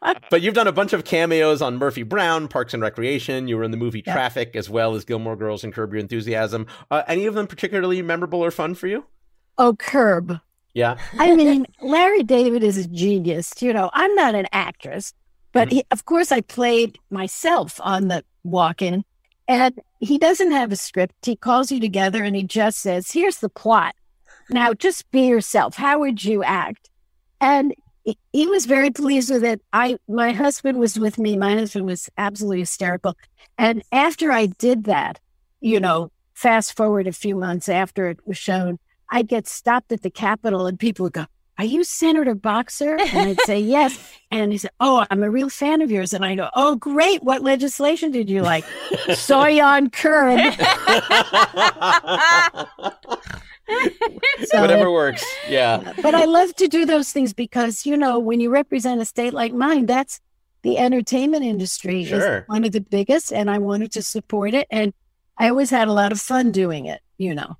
[0.00, 3.48] but, but you've done a bunch of cameos on Murphy Brown, Parks and Recreation.
[3.48, 4.12] You were in the movie Yeah.
[4.12, 6.66] Traffic as well as Gilmore Girls and Curb Your Enthusiasm.
[6.90, 9.04] Uh, any of them particularly memorable or fun for you?
[9.58, 10.38] Oh, curb.
[10.74, 10.96] Yeah.
[11.18, 13.52] I mean, Larry David is a genius.
[13.60, 15.12] You know, I'm not an actress,
[15.52, 15.76] but mm-hmm.
[15.76, 19.04] he, of course, I played myself on the walk in,
[19.48, 21.14] and he doesn't have a script.
[21.26, 23.94] He calls you together and he just says, Here's the plot.
[24.48, 25.76] Now, just be yourself.
[25.76, 26.88] How would you act?
[27.40, 29.60] And he- he was very pleased with it.
[29.72, 31.36] I, my husband was with me.
[31.36, 33.16] My husband was absolutely hysterical.
[33.58, 35.20] And after I did that,
[35.60, 38.78] you know, fast forward a few months after it was shown,
[39.10, 41.26] I'd get stopped at the Capitol and people would go,
[41.58, 42.96] Are you Senator Boxer?
[42.98, 43.98] And I'd say, Yes.
[44.32, 46.12] And he said, Oh, I'm a real fan of yours.
[46.12, 47.22] And I go, Oh, great.
[47.24, 48.64] What legislation did you like?
[49.14, 50.38] Saw you on curb.
[54.44, 55.24] So- Whatever works.
[55.48, 55.92] Yeah.
[56.02, 59.32] but I love to do those things because, you know, when you represent a state
[59.34, 60.20] like mine, that's
[60.62, 62.38] the entertainment industry Sure.
[62.38, 64.66] is one of the biggest, and I wanted to support it.
[64.70, 64.92] And
[65.38, 67.56] I always had a lot of fun doing it, you know.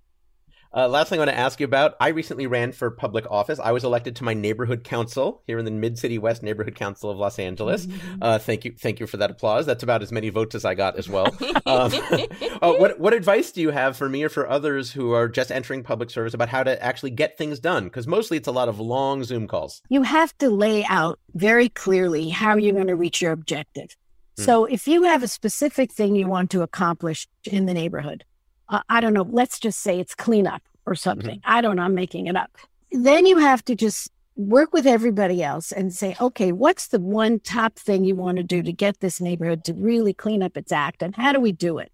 [0.73, 3.59] Uh, last thing I want to ask you about I recently ran for public office.
[3.59, 7.11] I was elected to my neighborhood council here in the Mid City West Neighborhood Council
[7.11, 7.89] of Los Angeles.
[8.23, 9.66] Uh, thank you, thank you for that applause.
[9.66, 11.27] That's about as many votes as I got as well.
[11.66, 15.29] Um, uh, what what advice do you have for me or for others who are
[15.29, 17.85] just entering public service about how to actually get things done?
[17.85, 19.83] Because mostly it's a lot of long Zoom calls.
[19.89, 23.95] You have to lay out very clearly how you're going to reach your objective.
[24.37, 24.43] Hmm.
[24.43, 28.25] So if you have a specific thing you want to accomplish in the neighborhood,
[28.71, 31.41] uh, I don't know, let's just say it's cleanup or something.
[31.45, 32.51] I don't know, I'm making it up.
[32.91, 37.41] Then you have to just work with everybody else and say, okay, what's the one
[37.41, 40.73] top thing you want to do to get this neighborhood to really clean up its
[40.73, 41.93] act and how do we do it?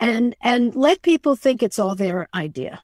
[0.00, 2.82] And and let people think it's all their idea.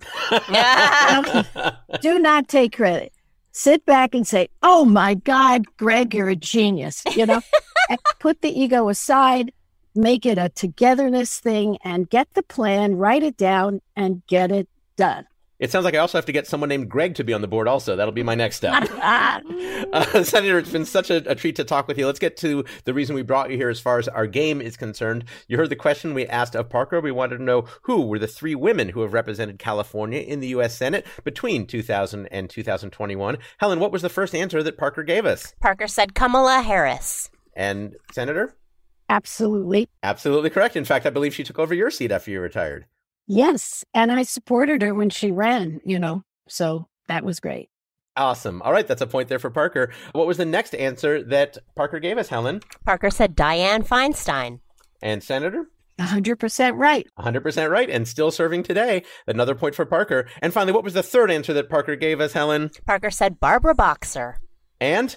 [2.00, 3.12] do not take credit.
[3.52, 7.42] Sit back and say, "Oh my God, Greg, you're a genius." You know,
[8.18, 9.52] put the ego aside,
[9.94, 14.68] make it a togetherness thing, and get the plan, write it down, and get it
[14.96, 15.26] done.
[15.62, 17.46] It sounds like I also have to get someone named Greg to be on the
[17.46, 17.68] board.
[17.68, 18.88] Also, that'll be my next step.
[19.92, 22.06] Uh, Senator, it's been such a, a treat to talk with you.
[22.06, 24.76] Let's get to the reason we brought you here as far as our game is
[24.76, 25.24] concerned.
[25.48, 27.00] You heard the question we asked of Parker.
[27.00, 30.48] We wanted to know who were the three women who have represented California in the
[30.48, 30.76] U.S.
[30.76, 33.36] Senate between 2000 and 2021.
[33.58, 35.54] Helen, what was the first answer that Parker gave us?
[35.60, 37.28] Parker said Kamala Harris.
[37.54, 38.56] And Senator?
[39.08, 39.88] Absolutely.
[40.02, 40.76] Absolutely correct.
[40.76, 42.86] In fact, I believe she took over your seat after you retired.
[43.26, 43.84] Yes.
[43.94, 47.68] And I supported her when she ran, you know, so that was great.
[48.16, 48.60] Awesome.
[48.62, 49.90] All right, that's a point there for Parker.
[50.12, 52.60] What was the next answer that Parker gave us, Helen?
[52.84, 54.60] Parker said Dianne Feinstein.
[55.00, 55.68] And Senator?
[55.98, 57.06] 100% right.
[57.18, 59.02] 100% right, and still serving today.
[59.26, 60.28] Another point for Parker.
[60.42, 62.70] And finally, what was the third answer that Parker gave us, Helen?
[62.86, 64.40] Parker said Barbara Boxer.
[64.80, 65.16] And?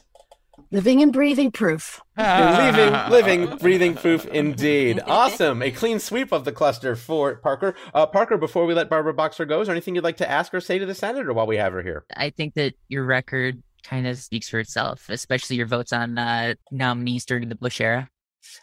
[0.76, 2.02] Living and breathing proof.
[2.18, 5.00] living, living, breathing proof indeed.
[5.08, 5.62] Awesome.
[5.62, 7.76] A clean sweep of the cluster for Parker.
[7.94, 10.54] Uh, Parker, before we let Barbara Boxer go, is there anything you'd like to ask
[10.54, 12.04] or say to the senator while we have her here?
[12.18, 16.56] I think that your record kind of speaks for itself, especially your votes on uh,
[16.72, 18.10] nominees during the Bush era.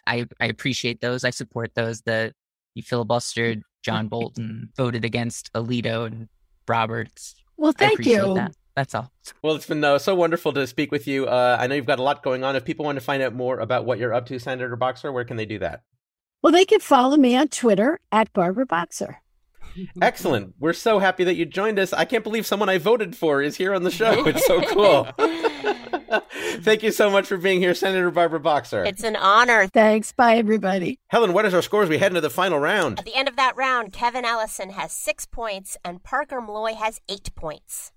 [0.05, 1.23] I, I appreciate those.
[1.23, 2.01] I support those.
[2.01, 2.31] The
[2.75, 6.29] you filibustered John Bolton, voted against Alito and
[6.67, 7.33] Roberts.
[7.57, 8.33] Well, I thank appreciate you.
[8.35, 8.55] That.
[8.75, 9.11] That's all.
[9.43, 11.27] Well, it's been uh, so wonderful to speak with you.
[11.27, 12.55] Uh, I know you've got a lot going on.
[12.55, 15.25] If people want to find out more about what you're up to, Senator Boxer, where
[15.25, 15.83] can they do that?
[16.41, 19.19] Well, they can follow me on Twitter at Barbara Boxer.
[20.01, 20.55] Excellent.
[20.59, 21.93] We're so happy that you joined us.
[21.93, 24.23] I can't believe someone I voted for is here on the show.
[24.33, 25.07] It's so cool.
[26.61, 28.83] Thank you so much for being here, Senator Barbara Boxer.
[28.83, 29.67] It's an honor.
[29.67, 30.11] Thanks.
[30.11, 30.99] Bye, everybody.
[31.07, 32.99] Helen, what is our score as we head into the final round?
[32.99, 36.99] At the end of that round, Kevin Allison has six points and Parker Molloy has
[37.09, 37.91] eight points.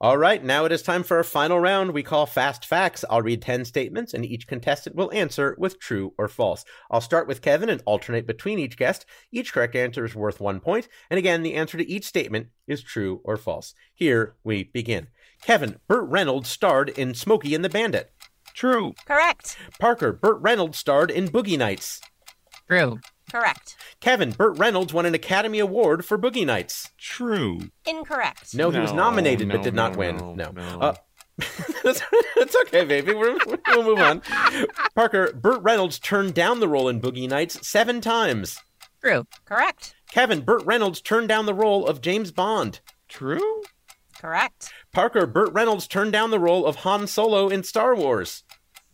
[0.00, 3.04] All right, now it is time for our final round we call Fast Facts.
[3.08, 6.64] I'll read 10 statements and each contestant will answer with true or false.
[6.90, 9.06] I'll start with Kevin and alternate between each guest.
[9.30, 10.88] Each correct answer is worth one point.
[11.10, 13.74] And again, the answer to each statement is true or false.
[13.94, 15.08] Here we begin.
[15.42, 18.10] Kevin, Burt Reynolds starred in Smokey and the Bandit.
[18.52, 18.94] True.
[19.06, 19.56] Correct.
[19.78, 22.00] Parker, Burt Reynolds starred in Boogie Nights.
[22.68, 22.98] True.
[23.34, 23.74] Correct.
[23.98, 26.92] Kevin, Burt Reynolds won an Academy Award for Boogie Nights.
[26.96, 27.58] True.
[27.84, 28.54] Incorrect.
[28.54, 30.16] No, he was No, nominated but no, did not no, win.
[30.18, 30.50] no, No.
[30.52, 30.78] no.
[30.80, 30.94] Uh,
[31.82, 32.00] that's,
[32.36, 33.12] that's okay, baby.
[33.12, 34.22] We're, we'll move on.
[34.94, 38.60] Parker, Burt Reynolds turned down the role in Boogie Nights seven times.
[39.02, 39.26] True.
[39.44, 39.96] Correct.
[40.12, 42.78] Kevin, Burt Reynolds turned down the role of James Bond.
[43.08, 43.62] True.
[44.16, 44.70] Correct.
[44.92, 48.44] Parker, Burt Reynolds turned down the role of Han Solo in Star Wars.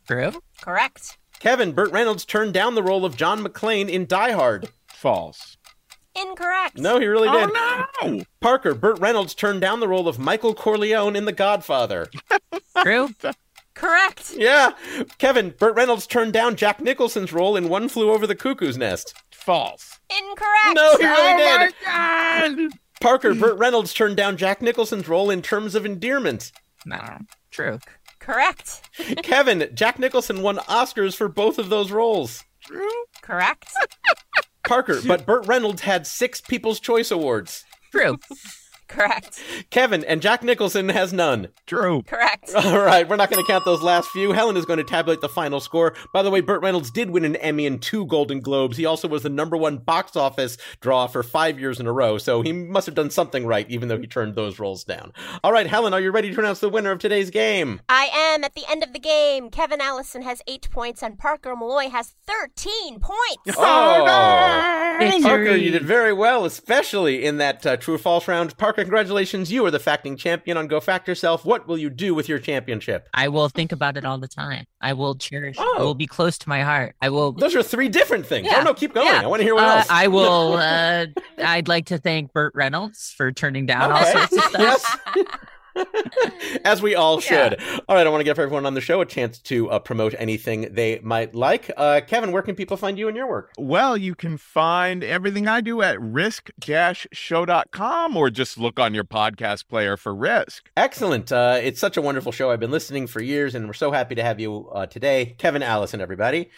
[0.06, 0.32] True.
[0.62, 1.18] Correct.
[1.40, 4.68] Kevin, Burt Reynolds turned down the role of John McClane in Die Hard.
[4.86, 5.56] False.
[6.14, 6.76] Incorrect.
[6.76, 7.50] No, he really did.
[7.50, 8.22] Oh no.
[8.40, 12.08] Parker, Burt Reynolds turned down the role of Michael Corleone in The Godfather.
[12.82, 13.08] True.
[13.74, 14.34] Correct.
[14.36, 14.72] Yeah.
[15.16, 19.14] Kevin, Burt Reynolds turned down Jack Nicholson's role in One Flew Over the Cuckoo's Nest.
[19.32, 19.98] False.
[20.10, 20.74] Incorrect.
[20.74, 21.58] No, he really oh did.
[21.60, 22.72] my god.
[23.00, 26.52] Parker, Burt Reynolds turned down Jack Nicholson's role in Terms of Endearment.
[26.84, 27.18] No.
[27.50, 27.78] True.
[28.30, 28.82] Correct.
[29.24, 32.44] Kevin, Jack Nicholson won Oscars for both of those roles.
[32.62, 32.88] True.
[33.22, 33.72] Correct.
[34.64, 37.64] Parker, but Burt Reynolds had six People's Choice Awards.
[37.90, 38.18] True.
[38.90, 39.40] Correct.
[39.70, 41.48] Kevin, and Jack Nicholson has none.
[41.66, 42.02] True.
[42.02, 42.52] Correct.
[42.56, 44.32] All right, we're not going to count those last few.
[44.32, 45.94] Helen is going to tabulate the final score.
[46.12, 48.76] By the way, Burt Reynolds did win an Emmy and two Golden Globes.
[48.76, 52.18] He also was the number one box office draw for five years in a row,
[52.18, 55.12] so he must have done something right, even though he turned those roles down.
[55.44, 57.80] All right, Helen, are you ready to announce the winner of today's game?
[57.88, 59.50] I am at the end of the game.
[59.50, 63.56] Kevin Allison has eight points and Parker Molloy has 13 points.
[63.56, 65.22] Oh, Victory.
[65.22, 68.56] Parker, you did very well, especially in that uh, true or false round.
[68.58, 69.50] Parker, congratulations.
[69.52, 71.44] You are the facting champion on Go Fact Yourself.
[71.44, 73.08] What will you do with your championship?
[73.14, 74.64] I will think about it all the time.
[74.80, 75.62] I will cherish it.
[75.62, 75.76] Oh.
[75.80, 76.94] It will be close to my heart.
[77.00, 77.32] I will.
[77.32, 78.46] Those are three different things.
[78.46, 78.58] Yeah.
[78.60, 79.06] Oh, no, keep going.
[79.06, 79.20] Yeah.
[79.22, 79.86] I want to hear what Uh, else.
[79.90, 80.58] I will.
[80.70, 81.06] Uh,
[81.38, 85.00] I'd like to thank Burt Reynolds for turning down all sorts of stuff.
[85.16, 85.26] Yes.
[86.64, 87.60] As we all should.
[87.88, 90.14] All right, I want to give everyone on the show a chance to uh, promote
[90.18, 91.70] anything they might like.
[91.76, 93.52] Uh, Kevin, where can people find you and your work?
[93.58, 99.68] Well, you can find everything I do at risk-show.com or just look on your podcast
[99.68, 100.70] player for Risk.
[100.76, 101.32] Excellent.
[101.32, 102.50] Uh, it's such a wonderful show.
[102.50, 105.34] I've been listening for years, and we're so happy to have you uh, today.
[105.38, 106.50] Kevin Allison, everybody.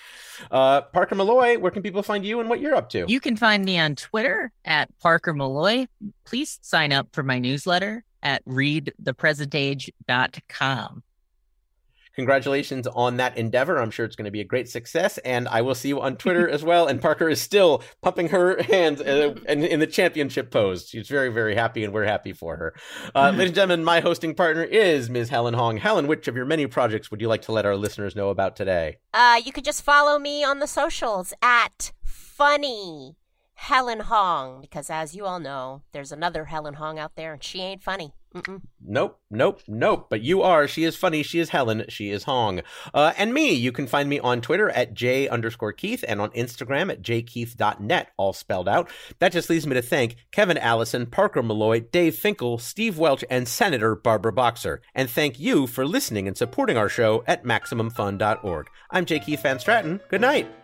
[0.51, 3.05] Uh, Parker Molloy, where can people find you and what you're up to?
[3.06, 5.86] You can find me on Twitter at Parker Molloy.
[6.24, 11.03] Please sign up for my newsletter at readthepresentage.com.
[12.15, 13.78] Congratulations on that endeavor.
[13.78, 16.16] I'm sure it's going to be a great success, and I will see you on
[16.16, 16.86] Twitter as well.
[16.86, 20.89] And Parker is still pumping her hands uh, in, in the championship pose.
[20.89, 22.74] She's very, very happy, and we're happy for her.
[23.15, 25.31] Uh, ladies and gentlemen, my hosting partner is Ms.
[25.31, 25.78] Helen Hong.
[25.78, 28.57] Helen, which of your many projects would you like to let our listeners know about
[28.57, 28.99] today?
[29.15, 33.16] Uh, you could just follow me on the socials at funny
[33.54, 37.60] Helen Hong because, as you all know, there's another Helen Hong out there, and she
[37.60, 38.12] ain't funny.
[38.34, 38.62] Mm-mm.
[38.84, 40.06] Nope, nope, nope.
[40.08, 40.66] But you are.
[40.66, 41.22] She is funny.
[41.22, 41.84] She is Helen.
[41.88, 42.62] She is Hong.
[42.94, 46.30] Uh, and me, you can find me on Twitter at J underscore Keith and on
[46.30, 48.90] Instagram at jkeith.net, all spelled out.
[49.18, 53.46] That just leaves me to thank Kevin Allison, Parker Molloy, Dave Finkel, Steve Welch, and
[53.46, 54.80] Senator Barbara Boxer.
[54.94, 58.70] And thank you for listening and supporting our show at MaximumFun.org.
[58.90, 59.20] I'm J.
[59.20, 60.00] Keith Van Straaten.
[60.08, 60.61] Good night.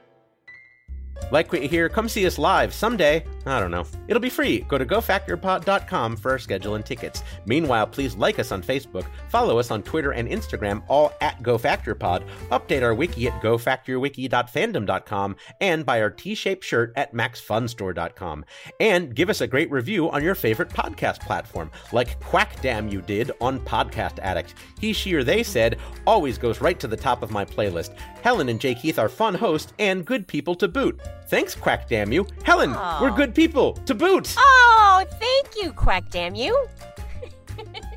[1.31, 3.25] Like what you hear, come see us live someday.
[3.45, 3.85] I don't know.
[4.09, 4.61] It'll be free.
[4.61, 7.23] Go to gofactorpod.com for our schedule and tickets.
[7.47, 12.27] Meanwhile, please like us on Facebook, follow us on Twitter and Instagram, all at GoFactorPod,
[12.51, 18.45] update our wiki at gofactorwiki.fandom.com, and buy our T-shaped shirt at maxfunstore.com.
[18.81, 23.01] And give us a great review on your favorite podcast platform, like Quack Damn You
[23.03, 24.55] did on Podcast Addict.
[24.81, 27.95] He, she, or they said, always goes right to the top of my playlist.
[28.23, 31.01] Helen and Jay Keith are fun hosts and good people to boot.
[31.29, 32.27] Thanks, Quack Damn You.
[32.45, 33.03] Helen, Aw.
[33.03, 34.35] we're good people to boot.
[34.39, 36.67] Oh, thank you, Quack damn you.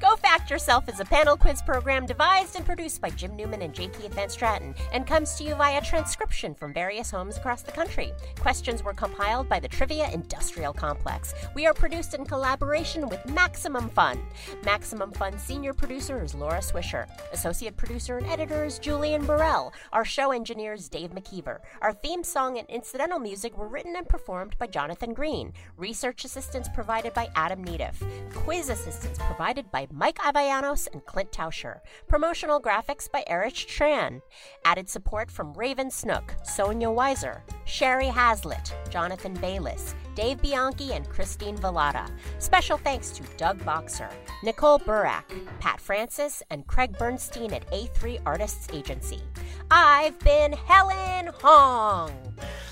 [0.00, 3.74] Go Fact Yourself is a panel quiz program devised and produced by Jim Newman and
[3.74, 3.88] J.
[3.88, 8.12] Keith Van Straaten and comes to you via transcription from various homes across the country.
[8.38, 11.34] Questions were compiled by the Trivia Industrial Complex.
[11.54, 14.20] We are produced in collaboration with Maximum Fun.
[14.64, 17.06] Maximum Fun senior producer is Laura Swisher.
[17.32, 19.72] Associate producer and editor is Julian Burrell.
[19.92, 21.58] Our show engineer is Dave McKeever.
[21.80, 25.52] Our theme song and incidental music were written and performed by Jonathan Green.
[25.76, 27.96] Research assistance provided by Adam Neediff.
[28.32, 31.80] Quiz assistance provided by Mike Avayanos and Clint Tauscher.
[32.06, 34.20] Promotional graphics by Erich Tran.
[34.64, 41.56] Added support from Raven Snook, Sonia Weiser, Sherry Hazlitt, Jonathan Bayliss, Dave Bianchi, and Christine
[41.56, 42.08] Velada.
[42.38, 44.10] Special thanks to Doug Boxer,
[44.44, 45.24] Nicole Burak,
[45.58, 49.22] Pat Francis, and Craig Bernstein at A3 Artists Agency.
[49.70, 52.12] I've been Helen Hong.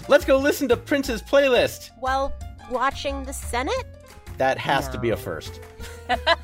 [0.08, 1.90] Let's go listen to Prince's playlist.
[1.98, 2.32] While
[2.70, 3.99] watching the Senate?
[4.40, 5.60] That has to be a first.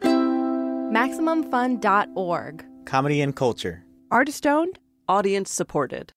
[0.00, 2.64] MaximumFun.org.
[2.86, 3.84] Comedy and culture.
[4.10, 4.78] Artist owned,
[5.10, 6.14] audience supported.